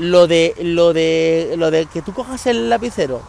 lo 0.05 0.27
de, 0.27 0.55
lo 0.61 0.91
de, 0.91 1.55
lo 1.57 1.71
de 1.71 1.85
que 1.85 2.01
tú 2.01 2.13
cojas 2.13 2.45
el 2.47 2.69
lapicero 2.69 3.21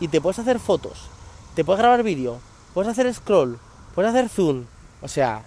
y 0.00 0.08
te 0.08 0.20
puedes 0.20 0.40
hacer 0.40 0.58
fotos, 0.58 1.10
te 1.54 1.64
puedes 1.64 1.78
grabar 1.78 2.02
vídeo, 2.02 2.40
puedes 2.74 2.90
hacer 2.90 3.12
scroll, 3.14 3.60
puedes 3.94 4.10
hacer 4.10 4.28
zoom, 4.28 4.64
o 5.00 5.06
sea, 5.06 5.42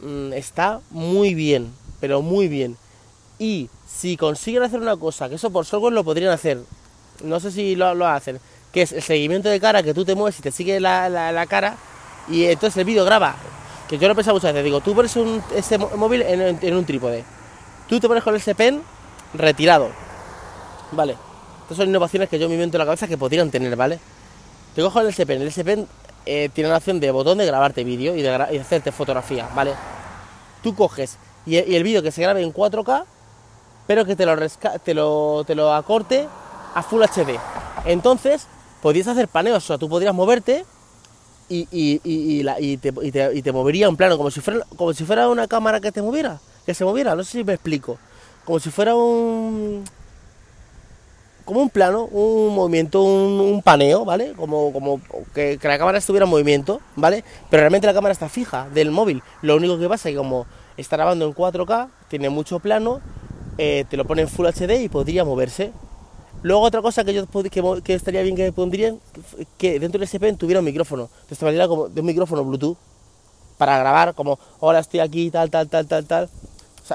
mm, 0.00 0.32
está 0.32 0.80
muy 0.90 1.34
bien, 1.34 1.72
pero 2.00 2.22
muy 2.22 2.48
bien. 2.48 2.76
Y 3.38 3.70
si 3.86 4.16
consiguen 4.16 4.62
hacer 4.62 4.80
una 4.80 4.96
cosa, 4.96 5.28
que 5.28 5.36
eso 5.36 5.50
por 5.50 5.66
software 5.66 5.92
lo 5.94 6.04
podrían 6.04 6.32
hacer, 6.32 6.60
no 7.24 7.40
sé 7.40 7.50
si 7.52 7.76
lo, 7.76 8.06
hacen, 8.06 8.40
que 8.72 8.82
es 8.82 8.92
el 8.92 9.02
seguimiento 9.02 9.48
de 9.48 9.60
cara, 9.60 9.82
que 9.82 9.94
tú 9.94 10.04
te 10.04 10.14
mueves 10.14 10.38
y 10.38 10.42
te 10.42 10.52
sigue 10.52 10.80
la, 10.80 11.08
la- 11.08 11.46
cara, 11.46 11.76
y 12.28 12.44
entonces 12.44 12.78
el 12.78 12.84
vídeo 12.84 13.04
graba, 13.04 13.36
que 13.88 13.98
yo 13.98 14.08
lo 14.08 14.12
he 14.12 14.16
pensado 14.16 14.36
muchas 14.36 14.52
veces, 14.52 14.64
digo, 14.64 14.80
tú 14.80 14.94
pones 14.94 15.16
un, 15.16 15.42
ese 15.54 15.78
móvil 15.78 16.22
en, 16.22 16.58
en 16.62 16.76
un 16.76 16.84
trípode, 16.86 17.24
tú 17.88 18.00
te 18.00 18.08
pones 18.08 18.24
con 18.24 18.36
ese 18.36 18.54
pen 18.54 18.82
retirado, 19.34 19.90
¿vale? 20.92 21.16
Estas 21.62 21.78
son 21.78 21.88
innovaciones 21.88 22.28
que 22.28 22.38
yo 22.38 22.48
me 22.48 22.54
invento 22.54 22.76
en 22.76 22.80
la 22.80 22.84
cabeza 22.84 23.08
que 23.08 23.18
podrían 23.18 23.50
tener, 23.50 23.74
¿vale? 23.76 24.00
Te 24.74 24.82
cojo 24.82 25.00
el 25.00 25.08
S-Pen, 25.08 25.42
el 25.42 25.48
S-Pen 25.48 25.88
eh, 26.26 26.50
tiene 26.52 26.70
la 26.70 26.76
opción 26.78 27.00
de 27.00 27.10
botón 27.10 27.38
de 27.38 27.46
grabarte 27.46 27.84
vídeo 27.84 28.14
y 28.16 28.22
de, 28.22 28.30
gra- 28.36 28.52
y 28.52 28.58
hacerte 28.58 28.92
fotografía, 28.92 29.48
¿vale? 29.54 29.72
Tú 30.62 30.74
coges 30.74 31.16
y, 31.46 31.56
el 31.56 31.82
vídeo 31.82 32.02
que 32.02 32.10
se 32.10 32.22
grabe 32.22 32.42
en 32.42 32.52
4K, 32.52 33.04
pero 33.86 34.04
que 34.04 34.16
te 34.16 34.26
lo, 34.26 34.36
te 34.84 34.94
lo, 34.94 35.44
te 35.46 35.54
lo 35.54 35.72
acorte 35.72 36.26
a 36.74 36.82
Full 36.82 37.02
HD. 37.02 37.38
Entonces, 37.84 38.46
podrías 38.82 39.06
hacer 39.06 39.28
paneos, 39.28 39.64
o 39.64 39.66
sea, 39.66 39.78
tú 39.78 39.88
podrías 39.88 40.12
moverte 40.14 40.64
y, 41.48 41.68
y- 41.70 42.00
y- 42.02 42.76
te, 42.78 42.90
te- 42.92 43.42
te 43.42 43.52
movería 43.52 43.86
en 43.86 43.96
plano, 43.96 44.16
como 44.16 44.30
si, 44.30 44.40
fuera, 44.40 44.66
como 44.76 44.92
si 44.92 45.04
fuera 45.04 45.28
una 45.28 45.46
cámara 45.46 45.80
que 45.80 45.92
te 45.92 46.02
moviera, 46.02 46.40
que 46.66 46.74
se 46.74 46.84
moviera, 46.84 47.14
no 47.14 47.22
sé 47.22 47.32
si 47.38 47.44
me 47.44 47.52
explico. 47.54 47.96
Como 48.44 48.58
si 48.60 48.70
fuera 48.70 48.94
un. 48.96 49.84
Como 51.46 51.62
un 51.62 51.70
plano, 51.70 52.04
un 52.04 52.54
movimiento, 52.54 53.02
un, 53.02 53.40
un 53.40 53.62
paneo, 53.62 54.04
¿vale? 54.04 54.34
Como, 54.36 54.70
como 54.72 55.00
que, 55.32 55.56
que 55.58 55.68
la 55.68 55.78
cámara 55.78 55.96
estuviera 55.96 56.24
en 56.24 56.30
movimiento, 56.30 56.82
¿vale? 56.96 57.24
Pero 57.48 57.62
realmente 57.62 57.86
la 57.86 57.94
cámara 57.94 58.12
está 58.12 58.28
fija 58.28 58.68
del 58.74 58.90
móvil. 58.90 59.22
Lo 59.40 59.56
único 59.56 59.78
que 59.78 59.88
pasa 59.88 60.08
es 60.08 60.14
que 60.14 60.18
como 60.18 60.44
está 60.76 60.96
grabando 60.96 61.24
en 61.24 61.34
4K, 61.34 61.88
tiene 62.08 62.28
mucho 62.28 62.58
plano, 62.58 63.00
eh, 63.58 63.84
te 63.88 63.96
lo 63.96 64.04
pone 64.04 64.22
en 64.22 64.28
Full 64.28 64.46
HD 64.46 64.82
y 64.82 64.88
podría 64.88 65.24
moverse. 65.24 65.72
Luego 66.42 66.62
otra 66.62 66.82
cosa 66.82 67.04
que 67.04 67.14
yo 67.14 67.26
que, 67.26 67.82
que 67.82 67.94
estaría 67.94 68.22
bien 68.22 68.36
que 68.36 68.52
pondrían, 68.52 69.00
que 69.56 69.80
dentro 69.80 69.98
del 69.98 70.08
SPN 70.08 70.36
tuviera 70.36 70.60
un 70.60 70.66
micrófono. 70.66 71.08
Entonces 71.12 71.38
te 71.38 71.44
valiera 71.44 71.66
como 71.66 71.88
de 71.88 72.00
un 72.00 72.06
micrófono 72.06 72.44
Bluetooth 72.44 72.76
para 73.56 73.78
grabar 73.78 74.14
como, 74.14 74.38
hola, 74.60 74.80
estoy 74.80 75.00
aquí, 75.00 75.30
tal, 75.30 75.50
tal, 75.50 75.68
tal, 75.68 75.86
tal, 75.86 76.04
tal. 76.06 76.30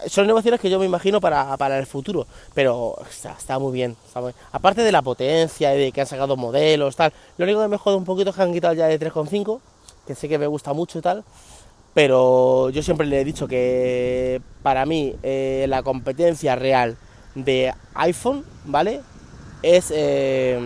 Son 0.08 0.26
innovaciones 0.26 0.60
que 0.62 0.70
yo 0.70 0.80
me 0.80 0.86
imagino 0.86 1.20
para, 1.20 1.56
para 1.58 1.78
el 1.78 1.86
futuro, 1.86 2.26
pero 2.54 2.96
está, 3.10 3.60
muy 3.60 3.74
bien. 3.74 3.98
está 4.06 4.22
muy- 4.22 4.34
Aparte 4.52 4.84
de 4.84 4.92
la 4.92 5.02
potencia 5.02 5.76
y 5.76 5.80
de 5.80 5.92
que 5.92 6.02
han 6.02 6.08
sacado 6.08 6.38
modelos, 6.38 6.96
tal. 6.96 7.12
Lo 7.38 7.44
único 7.46 7.62
que 7.62 7.68
me 7.68 7.78
jode 7.78 7.98
un 7.98 8.06
poquito 8.06 8.30
es 8.30 8.36
que 8.36 8.42
han 8.42 8.54
quitado 8.54 8.74
ya 8.74 8.88
de 8.88 8.98
3,5, 9.00 9.60
que 10.08 10.16
sé 10.16 10.30
que 10.30 10.38
me 10.38 10.48
gusta 10.48 10.72
mucho 10.74 11.00
y 11.00 11.02
tal. 11.02 11.24
Pero 11.94 12.70
yo 12.70 12.82
siempre 12.82 13.06
le 13.06 13.20
he 13.20 13.26
dicho 13.26 13.48
que 13.48 14.42
para 14.64 14.86
mí 14.86 15.14
eh, 15.24 15.66
la 15.68 15.84
competencia 15.84 16.56
real 16.56 16.96
de 17.36 17.74
iPhone, 17.96 18.46
¿vale? 18.66 19.02
Es 19.62 19.92
eh, 19.94 20.58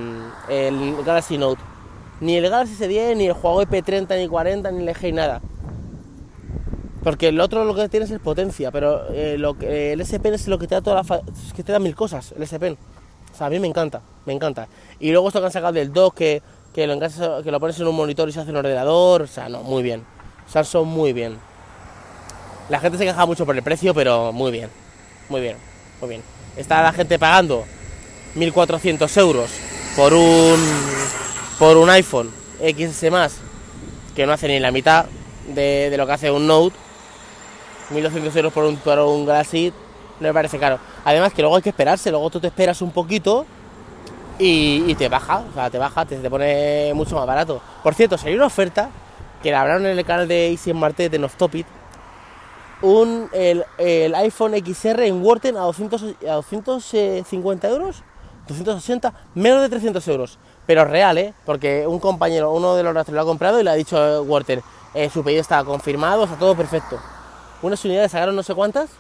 el 0.50 1.04
Galaxy 1.04 1.38
Note. 1.40 1.62
Ni 2.22 2.38
el 2.38 2.50
Galaxy 2.50 2.76
S10, 2.76 3.16
ni 3.18 3.26
el 3.28 3.34
Huawei 3.34 3.66
P30, 3.66 4.18
ni 4.18 4.28
40, 4.28 4.72
ni 4.72 4.84
el 4.84 4.90
LG, 4.90 5.14
nada. 5.14 5.42
Porque 7.06 7.28
el 7.28 7.40
otro 7.40 7.64
lo 7.66 7.76
que 7.76 7.88
tienes 7.88 8.10
es 8.10 8.20
potencia, 8.20 8.72
pero 8.72 9.08
eh, 9.14 9.38
lo 9.38 9.58
que, 9.58 9.94
el 9.94 10.02
S 10.02 10.20
Pen 10.20 10.34
es 10.34 10.48
lo 10.48 10.58
que 10.58 10.66
te 10.68 10.74
da 10.76 10.82
toda 10.82 10.96
la 10.98 11.04
fa- 11.04 11.22
es 11.48 11.54
que 11.54 11.64
te 11.64 11.72
da 11.72 11.78
mil 11.80 11.96
cosas, 11.96 12.34
el 12.36 12.42
S 12.44 12.60
Pen. 12.60 12.78
O 13.32 13.38
sea, 13.38 13.46
a 13.48 13.50
mí 13.52 13.60
me 13.60 13.68
encanta, 13.68 14.02
me 14.26 14.34
encanta. 14.34 14.68
Y 15.00 15.12
luego 15.12 15.28
esto 15.28 15.40
que 15.40 15.46
han 15.46 15.52
sacado 15.52 15.74
del 15.74 15.94
dock, 15.94 16.16
que, 16.16 16.42
que, 16.74 16.88
lo 16.88 17.00
que 17.44 17.52
lo 17.52 17.60
pones 17.60 17.80
en 17.80 17.88
un 17.88 17.96
monitor 17.96 18.28
y 18.28 18.32
se 18.32 18.40
hace 18.40 18.50
un 18.50 18.58
ordenador, 18.58 19.22
o 19.22 19.28
sea, 19.28 19.48
no, 19.50 19.62
muy 19.62 19.84
bien. 19.84 20.04
Samsung 20.48 20.88
muy 20.88 21.14
bien. 21.14 21.38
La 22.70 22.80
gente 22.80 22.98
se 22.98 23.06
queja 23.06 23.26
mucho 23.28 23.46
por 23.46 23.56
el 23.56 23.62
precio, 23.62 23.94
pero 23.94 24.32
muy 24.34 24.52
bien, 24.52 24.70
muy 25.30 25.42
bien, 25.42 25.58
muy 26.02 26.10
bien. 26.10 26.24
Está 26.58 26.82
la 26.82 26.92
gente 26.92 27.20
pagando 27.20 27.66
1.400 28.36 29.18
euros 29.18 29.52
por 29.96 30.12
un, 30.12 30.58
por 31.60 31.78
un 31.78 31.90
iPhone 31.92 32.32
XS 32.60 33.36
que 34.16 34.26
no 34.26 34.34
hace 34.34 34.48
ni 34.48 34.60
la 34.60 34.72
mitad 34.72 35.06
de 35.54 35.94
lo 35.96 36.08
que 36.08 36.14
hace 36.14 36.32
un 36.32 36.48
Note. 36.48 36.76
1.200 37.92 38.36
euros 38.36 38.54
por 38.54 38.64
un, 38.66 38.78
por 38.78 39.00
un 39.00 39.26
Galaxy 39.26 39.74
no 40.20 40.28
me 40.28 40.34
parece 40.34 40.58
caro. 40.58 40.80
Además 41.04 41.34
que 41.34 41.42
luego 41.42 41.58
hay 41.58 41.62
que 41.62 41.70
esperarse, 41.70 42.10
luego 42.10 42.30
tú 42.30 42.40
te 42.40 42.48
esperas 42.48 42.82
un 42.82 42.92
poquito 42.92 43.46
y, 44.40 44.94
te 44.96 45.10
baja, 45.10 45.44
o 45.50 45.54
sea, 45.54 45.70
te 45.70 45.78
baja, 45.78 46.06
te, 46.06 46.18
te 46.18 46.30
pone 46.30 46.94
mucho 46.94 47.16
más 47.16 47.26
barato. 47.26 47.62
Por 47.84 47.94
cierto, 47.94 48.18
si 48.18 48.28
hay 48.28 48.36
una 48.36 48.46
oferta 48.46 48.90
que 49.42 49.52
la 49.52 49.62
hablaron 49.62 49.86
en 49.86 49.98
el 49.98 50.06
canal 50.06 50.28
de 50.28 50.52
Easy 50.52 50.74
Martet 50.74 51.14
en 51.14 51.24
Off 51.24 51.36
Topic, 51.36 51.66
un, 52.82 53.30
el, 53.32 53.64
el 53.78 54.14
iPhone 54.16 54.54
XR 54.54 55.06
en 55.06 55.24
Worten 55.24 55.58
a, 55.58 55.62
200, 55.62 56.04
a 56.28 56.34
250 56.34 57.70
euros, 57.70 58.04
280, 58.48 59.14
menos 59.36 59.62
de 59.62 59.70
300 59.70 60.08
euros. 60.08 60.40
Pero 60.66 60.84
real, 60.86 61.18
¿eh? 61.18 61.34
Porque 61.46 61.86
un 61.88 62.00
compañero, 62.00 62.52
uno 62.52 62.76
de 62.76 62.84
los 62.84 62.94
rastros 62.94 63.16
lo 63.16 63.22
ha 63.22 63.26
comprado 63.26 63.60
y 63.60 63.64
le 63.64 63.70
ha 63.70 63.76
dicho 63.76 63.98
a 63.98 64.22
Worten, 64.22 64.62
eh, 64.94 65.10
su 65.10 65.24
pedido 65.24 65.42
está 65.42 65.64
confirmado, 65.64 66.24
está 66.24 66.38
todo 66.38 66.56
perfecto. 66.56 67.00
Unas 67.66 67.84
unidades 67.84 68.12
sacaron 68.12 68.36
no 68.36 68.44
sé 68.44 68.54
cuántas 68.54 68.92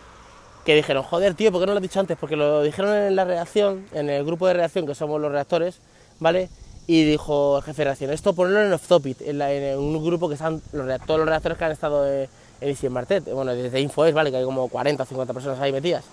que 0.65 0.73
dijeron, 0.73 1.03
joder, 1.03 1.35
tío, 1.35 1.51
¿por 1.51 1.61
qué 1.61 1.67
no 1.67 1.73
lo 1.73 1.77
has 1.77 1.83
dicho 1.83 1.99
antes? 1.99 2.17
Porque 2.19 2.35
lo 2.35 2.63
dijeron 2.63 2.95
en 2.95 3.15
la 3.15 3.23
redacción, 3.23 3.85
en 3.93 4.09
el 4.09 4.25
grupo 4.25 4.47
de 4.47 4.55
redacción, 4.55 4.87
que 4.87 4.95
somos 4.95 5.21
los 5.21 5.31
redactores, 5.31 5.77
¿vale? 6.19 6.49
Y 6.87 7.03
dijo 7.03 7.57
el 7.57 7.63
jefe 7.63 7.81
de 7.81 7.83
redacción, 7.83 8.11
esto 8.11 8.33
ponerlo 8.33 8.63
en 8.63 8.73
off 8.73 8.87
topic, 8.87 9.21
en, 9.21 9.39
en 9.39 9.77
un 9.77 10.03
grupo 10.03 10.27
que 10.27 10.33
están 10.33 10.63
los, 10.71 11.01
todos 11.05 11.19
los 11.19 11.27
redactores 11.27 11.59
que 11.59 11.65
han 11.65 11.71
estado 11.73 12.11
eh, 12.11 12.27
en 12.59 12.69
Easy 12.69 12.89
Martet, 12.89 13.31
bueno, 13.31 13.53
desde 13.53 13.79
Infoes, 13.79 14.15
¿vale? 14.15 14.31
Que 14.31 14.37
hay 14.37 14.45
como 14.45 14.67
40 14.67 15.03
o 15.03 15.05
50 15.05 15.31
personas 15.31 15.59
ahí 15.59 15.71
metidas. 15.71 16.03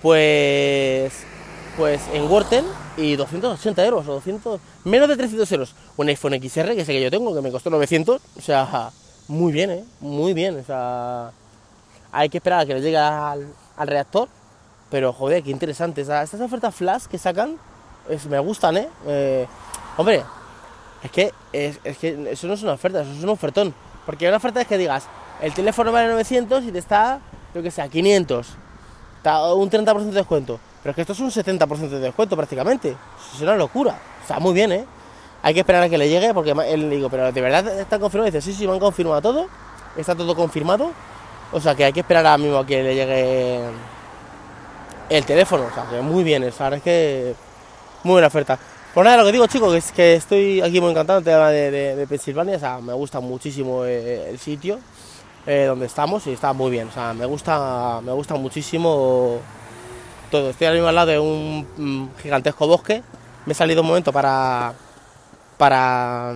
Pues, 0.00 1.12
pues 1.76 2.02
en 2.12 2.30
Worten 2.30 2.64
y 2.96 3.16
280 3.16 3.84
euros, 3.84 4.06
o 4.06 4.12
200, 4.12 4.60
menos 4.84 5.08
de 5.08 5.16
300 5.16 5.50
euros. 5.50 5.74
Un 5.96 6.06
iPhone 6.06 6.34
XR, 6.40 6.76
que 6.76 6.84
sé 6.84 6.92
que 6.92 7.02
yo 7.02 7.10
tengo, 7.10 7.34
que 7.34 7.40
me 7.40 7.50
costó 7.50 7.68
900, 7.68 8.20
o 8.38 8.40
sea, 8.40 8.92
muy 9.28 9.52
bien, 9.52 9.70
¿eh? 9.70 9.84
Muy 10.00 10.34
bien, 10.34 10.58
o 10.58 10.64
sea, 10.64 11.30
hay 12.12 12.28
que 12.28 12.38
esperar 12.38 12.60
a 12.60 12.66
que 12.66 12.74
le 12.74 12.80
llegue 12.80 12.98
al, 12.98 13.46
reactor, 13.78 14.28
pero 14.90 15.12
joder, 15.12 15.42
qué 15.42 15.50
interesante. 15.50 16.02
Esa- 16.02 16.22
Estas 16.22 16.40
ofertas 16.40 16.74
flash 16.74 17.04
que 17.06 17.18
sacan 17.18 17.58
me 18.28 18.38
gustan, 18.38 18.76
¿eh? 18.76 18.88
Eh, 19.06 19.46
Hombre, 19.96 20.22
es 21.02 21.10
que, 21.10 21.32
es, 21.52 21.78
que 21.98 22.30
eso 22.32 22.46
no 22.46 22.54
es 22.54 22.62
una 22.62 22.72
oferta, 22.72 23.02
eso 23.02 23.12
es 23.12 23.22
un 23.22 23.28
ofertón. 23.30 23.74
Porque 24.04 24.26
una 24.26 24.38
oferta 24.38 24.60
es 24.60 24.66
que 24.66 24.76
digas, 24.76 25.04
el 25.40 25.54
teléfono 25.54 25.92
vale 25.92 26.08
900 26.08 26.64
y 26.64 26.72
te 26.72 26.78
está, 26.78 27.20
yo 27.54 27.62
que 27.62 27.70
sé, 27.70 27.80
a 27.80 27.88
500. 27.88 28.48
Está 29.18 29.54
un 29.54 29.70
30% 29.70 30.10
de 30.10 30.12
descuento. 30.12 30.58
Pero 30.82 30.90
es 30.90 30.96
que 30.96 31.00
esto 31.02 31.12
es 31.12 31.20
un 31.20 31.30
70% 31.30 31.88
de 31.88 32.00
descuento 32.00 32.36
prácticamente. 32.36 32.96
Es 33.34 33.40
una 33.40 33.54
locura. 33.54 33.96
Está 34.20 34.40
muy 34.40 34.52
bien, 34.52 34.72
¿eh? 34.72 34.84
Hay 35.44 35.52
que 35.52 35.60
esperar 35.60 35.82
a 35.82 35.90
que 35.90 35.98
le 35.98 36.08
llegue 36.08 36.32
porque 36.32 36.52
él 36.52 36.88
le 36.88 36.96
digo, 36.96 37.10
pero 37.10 37.30
¿de 37.30 37.40
verdad 37.42 37.78
está 37.78 37.98
confirmado? 37.98 38.32
Dice, 38.32 38.40
sí, 38.40 38.54
sí, 38.54 38.66
me 38.66 38.72
han 38.72 38.78
confirmado 38.78 39.20
todo. 39.20 39.46
Está 39.94 40.14
todo 40.14 40.34
confirmado. 40.34 40.90
O 41.52 41.60
sea 41.60 41.74
que 41.74 41.84
hay 41.84 41.92
que 41.92 42.00
esperar 42.00 42.24
ahora 42.24 42.38
mismo 42.38 42.56
a 42.56 42.66
que 42.66 42.82
le 42.82 42.94
llegue 42.94 43.60
el 45.10 45.24
teléfono. 45.26 45.66
O 45.70 45.74
sea 45.74 45.84
que 45.90 46.00
muy 46.00 46.24
bien, 46.24 46.42
o 46.44 46.46
es 46.46 46.82
que 46.82 47.34
muy 48.04 48.12
buena 48.12 48.28
oferta. 48.28 48.58
Pues 48.94 49.04
nada, 49.04 49.18
lo 49.18 49.26
que 49.26 49.32
digo 49.32 49.46
chicos, 49.46 49.74
es 49.74 49.92
que 49.92 50.14
estoy 50.14 50.62
aquí 50.62 50.80
muy 50.80 50.92
encantado 50.92 51.20
de, 51.20 51.70
de, 51.70 51.96
de 51.96 52.06
Pensilvania, 52.06 52.56
o 52.56 52.60
sea, 52.60 52.78
me 52.78 52.94
gusta 52.94 53.20
muchísimo 53.20 53.84
eh, 53.84 54.30
el 54.30 54.38
sitio 54.38 54.78
eh, 55.46 55.64
donde 55.66 55.86
estamos 55.86 56.26
y 56.26 56.32
está 56.32 56.52
muy 56.52 56.70
bien, 56.70 56.88
o 56.88 56.92
sea, 56.92 57.12
me 57.12 57.26
gusta, 57.26 58.00
me 58.02 58.12
gusta 58.12 58.36
muchísimo 58.36 59.40
todo. 60.30 60.50
Estoy 60.50 60.68
ahora 60.68 60.74
mismo 60.74 60.88
al 60.88 60.94
lado 60.94 61.10
de 61.10 61.18
un 61.18 61.66
mm, 61.76 62.22
gigantesco 62.22 62.66
bosque, 62.66 63.02
me 63.44 63.52
he 63.52 63.54
salido 63.54 63.82
un 63.82 63.88
momento 63.88 64.12
para 64.12 64.72
para 65.56 66.34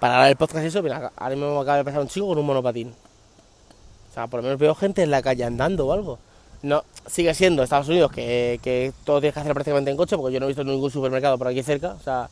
para 0.00 0.14
grabar 0.14 0.30
el 0.30 0.36
podcast 0.36 0.64
y 0.64 0.68
eso, 0.68 0.82
mira, 0.82 1.12
ahora 1.14 1.36
mismo 1.36 1.54
me 1.54 1.60
acaba 1.60 1.76
de 1.76 1.84
pasar 1.84 2.00
un 2.00 2.08
chico 2.08 2.26
con 2.26 2.38
un 2.38 2.46
monopatín. 2.46 2.88
O 2.88 4.14
sea, 4.14 4.26
por 4.26 4.38
lo 4.38 4.44
menos 4.44 4.58
veo 4.58 4.74
gente 4.74 5.02
en 5.02 5.10
la 5.10 5.22
calle 5.22 5.44
andando 5.44 5.86
o 5.86 5.92
algo. 5.92 6.18
No, 6.62 6.82
sigue 7.06 7.32
siendo 7.34 7.62
Estados 7.62 7.88
Unidos 7.88 8.10
que, 8.10 8.58
que 8.62 8.92
todo 9.04 9.20
tienes 9.20 9.34
que 9.34 9.40
hacer 9.40 9.52
prácticamente 9.52 9.90
en 9.90 9.96
coche, 9.96 10.16
porque 10.16 10.32
yo 10.32 10.40
no 10.40 10.46
he 10.46 10.48
visto 10.48 10.64
ningún 10.64 10.90
supermercado 10.90 11.36
por 11.38 11.48
aquí 11.48 11.62
cerca. 11.62 11.92
O 11.92 12.00
sea, 12.02 12.28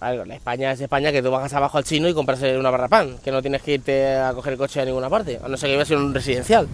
a 0.00 0.10
ver, 0.10 0.26
la 0.26 0.34
España 0.34 0.72
es 0.72 0.80
España 0.80 1.10
que 1.10 1.22
tú 1.22 1.30
bajas 1.30 1.52
abajo 1.54 1.78
al 1.78 1.84
chino 1.84 2.06
y 2.08 2.14
compras 2.14 2.40
una 2.42 2.70
barra 2.70 2.88
pan, 2.88 3.16
que 3.24 3.32
no 3.32 3.40
tienes 3.40 3.62
que 3.62 3.72
irte 3.72 4.16
a 4.16 4.34
coger 4.34 4.52
el 4.52 4.58
coche 4.58 4.80
a 4.80 4.84
ninguna 4.84 5.08
parte, 5.08 5.40
a 5.42 5.48
no 5.48 5.56
ser 5.56 5.68
que 5.68 5.74
vivas 5.74 5.90
en 5.90 5.98
un 5.98 6.14
residencial. 6.14 6.68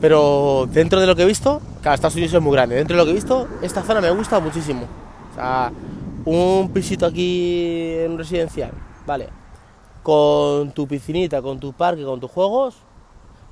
Pero 0.00 0.66
dentro 0.70 0.98
de 0.98 1.06
lo 1.06 1.14
que 1.14 1.22
he 1.22 1.26
visto, 1.26 1.60
claro, 1.82 1.94
Estados 1.94 2.14
Unidos 2.14 2.34
es 2.34 2.40
muy 2.40 2.52
grande, 2.52 2.76
dentro 2.76 2.96
de 2.96 3.02
lo 3.02 3.04
que 3.04 3.12
he 3.12 3.14
visto, 3.14 3.46
esta 3.60 3.82
zona 3.82 4.00
me 4.00 4.10
gusta 4.10 4.40
muchísimo. 4.40 4.86
O 5.30 5.34
sea, 5.34 5.70
un 6.24 6.70
pisito 6.72 7.06
aquí 7.06 7.94
en 7.98 8.18
residencial, 8.18 8.72
vale, 9.06 9.28
con 10.02 10.72
tu 10.72 10.86
piscinita, 10.86 11.42
con 11.42 11.58
tu 11.58 11.72
parque, 11.72 12.04
con 12.04 12.20
tus 12.20 12.30
juegos, 12.30 12.76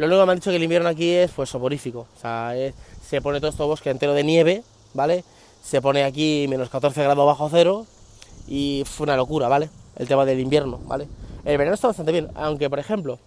lo 0.00 0.07
único 0.07 0.23
que 0.23 0.27
me 0.27 0.33
han 0.33 0.39
dicho 0.39 0.50
que 0.50 0.57
el 0.57 0.62
invierno 0.62 0.89
aquí 0.89 1.11
es 1.11 1.31
pues 1.31 1.50
soporífico. 1.50 2.07
O 2.17 2.19
sea, 2.19 2.55
se 3.03 3.21
pone 3.21 3.39
todo 3.39 3.50
este 3.50 3.62
bosque 3.62 3.91
entero 3.91 4.15
de 4.15 4.25
nieve, 4.25 4.62
¿vale? 4.95 5.25
Se 5.62 5.83
pone 5.83 6.05
aquí 6.05 6.47
menos 6.49 6.71
14 6.71 7.03
grados 7.03 7.27
bajo 7.27 7.50
cero 7.50 7.85
y 8.49 8.83
fue 8.87 9.05
una 9.05 9.17
locura, 9.17 9.49
¿vale? 9.49 9.69
El 9.97 10.09
tema 10.09 10.25
del 10.25 10.41
invierno, 10.41 10.79
¿vale? 10.87 11.07
El 11.45 11.59
verano 11.59 11.75
está 11.75 11.89
bastante 11.89 12.12
bien, 12.12 12.29
aunque 12.35 12.71
por 12.71 12.79
ejemplo, 12.79 13.19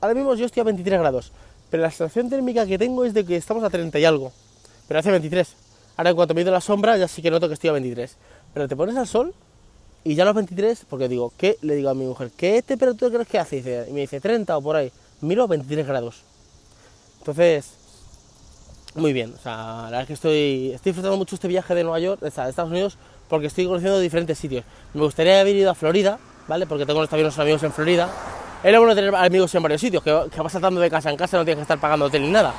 ahora 0.00 0.14
mismo 0.14 0.34
yo 0.36 0.46
estoy 0.46 0.62
a 0.62 0.64
23 0.64 1.00
grados, 1.00 1.32
pero 1.68 1.82
la 1.82 1.90
sensación 1.90 2.30
térmica 2.30 2.64
que 2.64 2.78
tengo 2.78 3.04
es 3.04 3.12
de 3.12 3.26
que 3.26 3.36
estamos 3.36 3.62
a 3.62 3.68
30 3.68 3.98
y 3.98 4.06
algo, 4.06 4.32
pero 4.88 5.00
hace 5.00 5.10
23. 5.10 5.54
Ahora 5.96 6.10
en 6.10 6.16
cuanto 6.16 6.32
me 6.32 6.40
he 6.40 6.44
ido 6.44 6.52
la 6.52 6.62
sombra 6.62 6.96
ya 6.96 7.08
sí 7.08 7.20
que 7.20 7.30
noto 7.30 7.46
que 7.46 7.54
estoy 7.54 7.68
a 7.68 7.74
23. 7.74 8.16
Pero 8.54 8.68
te 8.68 8.76
pones 8.76 8.96
al 8.96 9.08
sol 9.08 9.34
y 10.04 10.14
ya 10.14 10.22
a 10.22 10.26
los 10.26 10.34
23, 10.34 10.86
porque 10.88 11.08
digo, 11.08 11.32
¿qué? 11.36 11.58
Le 11.62 11.74
digo 11.74 11.90
a 11.90 11.94
mi 11.94 12.04
mujer, 12.04 12.30
¿qué 12.36 12.62
temperatura 12.62 13.10
crees 13.10 13.28
que 13.28 13.38
hace? 13.38 13.86
Y, 13.88 13.92
me 13.92 14.02
dice 14.02 14.20
30 14.20 14.56
o 14.56 14.62
por 14.62 14.76
ahí. 14.76 14.92
Miro 15.20 15.48
23 15.48 15.86
grados. 15.86 16.22
Entonces, 17.18 17.72
muy 18.94 19.12
bien. 19.12 19.34
O 19.34 19.42
sea, 19.42 19.56
la 19.56 19.84
verdad 19.84 20.00
es 20.02 20.06
que 20.06 20.12
estoy, 20.12 20.72
estoy 20.74 20.90
disfrutando 20.90 21.16
mucho 21.16 21.34
este 21.34 21.48
viaje 21.48 21.74
de 21.74 21.82
Nueva 21.82 21.98
York, 21.98 22.20
de 22.20 22.28
Estados 22.28 22.70
Unidos, 22.70 22.96
porque 23.28 23.46
estoy 23.46 23.66
conociendo 23.66 23.98
diferentes 23.98 24.38
sitios. 24.38 24.64
Me 24.92 25.00
gustaría 25.00 25.40
haber 25.40 25.56
ido 25.56 25.70
a 25.70 25.74
Florida, 25.74 26.18
¿vale? 26.46 26.66
Porque 26.66 26.86
tengo 26.86 27.04
también 27.08 27.26
unos 27.26 27.38
amigos 27.38 27.62
en 27.62 27.72
Florida. 27.72 28.08
Lo 28.62 28.78
bueno 28.78 28.94
tener 28.94 29.14
amigos 29.14 29.54
en 29.54 29.62
varios 29.62 29.80
sitios, 29.80 30.02
que, 30.02 30.26
que 30.30 30.40
vas 30.40 30.52
saltando 30.52 30.80
de 30.80 30.90
casa 30.90 31.10
en 31.10 31.16
casa, 31.16 31.36
no 31.36 31.44
tienes 31.44 31.58
que 31.58 31.62
estar 31.62 31.80
pagando 31.80 32.06
hotel 32.06 32.22
ni 32.22 32.30
nada. 32.30 32.54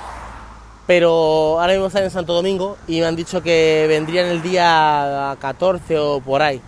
Pero 0.87 1.59
ahora 1.59 1.73
mismo 1.73 1.87
están 1.87 2.03
en 2.03 2.11
Santo 2.11 2.33
Domingo 2.33 2.77
y 2.87 2.99
me 2.99 3.05
han 3.05 3.15
dicho 3.15 3.41
que 3.41 3.85
vendrían 3.87 4.27
el 4.27 4.41
día 4.41 5.35
14 5.39 5.97
o 5.97 6.19
por 6.21 6.41
ahí. 6.41 6.61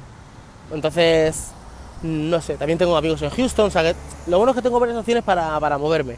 Entonces, 0.71 1.51
no 2.01 2.41
sé, 2.41 2.57
también 2.57 2.79
tengo 2.79 2.97
amigos 2.97 3.21
en 3.21 3.29
Houston, 3.29 3.67
o 3.67 3.69
sea 3.71 3.83
que 3.83 3.95
lo 4.27 4.37
bueno 4.37 4.51
es 4.51 4.55
que 4.55 4.61
tengo 4.61 4.79
varias 4.79 4.97
opciones 4.97 5.23
para, 5.23 5.59
para 5.59 5.77
moverme. 5.77 6.17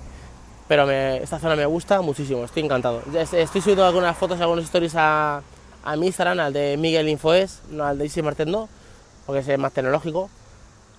Pero 0.68 0.90
esta 0.90 1.40
zona 1.40 1.56
me 1.56 1.66
gusta 1.66 2.02
muchísimo, 2.02 2.44
estoy 2.44 2.64
encantado. 2.64 3.02
Estoy 3.14 3.62
subiendo 3.62 3.86
algunas 3.86 4.16
fotos, 4.16 4.40
algunas 4.40 4.66
stories 4.66 4.96
a, 4.96 5.42
a 5.84 5.96
mi 5.96 6.08
Instagram, 6.08 6.40
al 6.40 6.54
de 6.54 6.78
Miguel 6.78 7.10
Infoes, 7.10 7.62
no 7.72 7.84
al 7.84 7.98
de 7.98 8.06
Isi 8.06 8.22
Martín 8.22 8.52
no, 8.52 8.70
porque 9.26 9.40
es 9.40 9.60
más 9.60 9.74
tecnológico. 9.74 10.30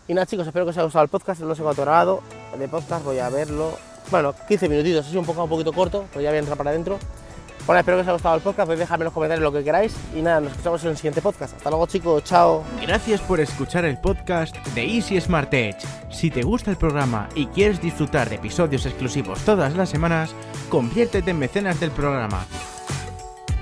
Y 0.09 0.15
nada 0.15 0.27
chicos, 0.27 0.47
espero 0.47 0.65
que 0.65 0.71
os 0.71 0.77
haya 0.77 0.85
gustado 0.85 1.05
el 1.05 1.09
podcast, 1.09 1.41
no 1.41 1.55
sé 1.55 1.63
cuánto 1.63 1.83
grabado 1.83 2.21
de 2.59 2.69
podcast, 2.69 3.05
voy 3.05 3.21
a 3.21 3.29
verlo. 3.29 3.90
Bueno, 4.11 4.35
15 4.49 4.69
minutitos, 4.69 5.07
es 5.07 5.15
un 5.15 5.25
poco, 5.25 5.45
un 5.45 5.49
poquito 5.49 5.73
corto, 5.73 6.07
pero 6.11 6.23
ya 6.23 6.31
voy 6.31 6.37
a 6.37 6.41
entrar 6.41 6.59
para 6.59 6.71
adentro. 6.71 6.99
Bueno, 7.67 7.81
espero 7.81 7.99
que 7.99 8.01
os 8.01 8.07
haya 8.07 8.13
gustado 8.15 8.35
el 8.35 8.41
podcast, 8.41 8.69
podéis 8.69 8.91
en 8.91 9.05
los 9.05 9.13
comentarios 9.13 9.43
lo 9.45 9.53
que 9.53 9.63
queráis 9.63 9.95
y 10.17 10.23
nada, 10.23 10.41
nos 10.41 10.51
escuchamos 10.53 10.83
en 10.83 10.91
el 10.91 10.97
siguiente 10.97 11.23
podcast. 11.23 11.55
Hasta 11.57 11.71
luego 11.71 11.87
chicos, 11.87 12.25
chao. 12.25 12.65
Gracias 12.83 13.21
por 13.21 13.39
escuchar 13.39 13.85
el 13.85 13.99
podcast 13.99 14.57
de 14.75 14.85
Easy 14.85 15.21
Smart 15.21 15.53
Edge. 15.55 15.79
Si 16.11 16.31
te 16.31 16.43
gusta 16.43 16.71
el 16.71 16.77
programa 16.77 17.29
y 17.37 17.47
quieres 17.47 17.81
disfrutar 17.81 18.29
de 18.29 18.37
episodios 18.37 18.87
exclusivos 18.87 19.39
todas 19.41 19.77
las 19.77 19.91
semanas, 19.91 20.35
conviértete 20.69 21.31
en 21.31 21.39
mecenas 21.39 21.79
del 21.79 21.93
programa. 21.93 22.45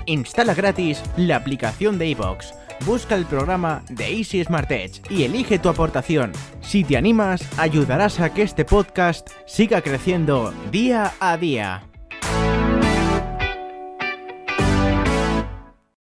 Instala 0.05 0.55
gratis 0.55 1.03
la 1.17 1.35
aplicación 1.35 1.99
de 1.99 2.07
iVoox 2.07 2.58
busca 2.85 3.15
el 3.15 3.25
programa 3.25 3.83
de 3.89 4.17
Easy 4.17 4.43
Smart 4.43 4.71
Edge 4.71 5.01
y 5.09 5.23
elige 5.23 5.59
tu 5.59 5.69
aportación. 5.69 6.31
Si 6.61 6.83
te 6.83 6.97
animas, 6.97 7.41
ayudarás 7.57 8.19
a 8.19 8.33
que 8.33 8.43
este 8.43 8.65
podcast 8.65 9.29
siga 9.45 9.81
creciendo 9.81 10.53
día 10.71 11.13
a 11.19 11.37
día. 11.37 11.88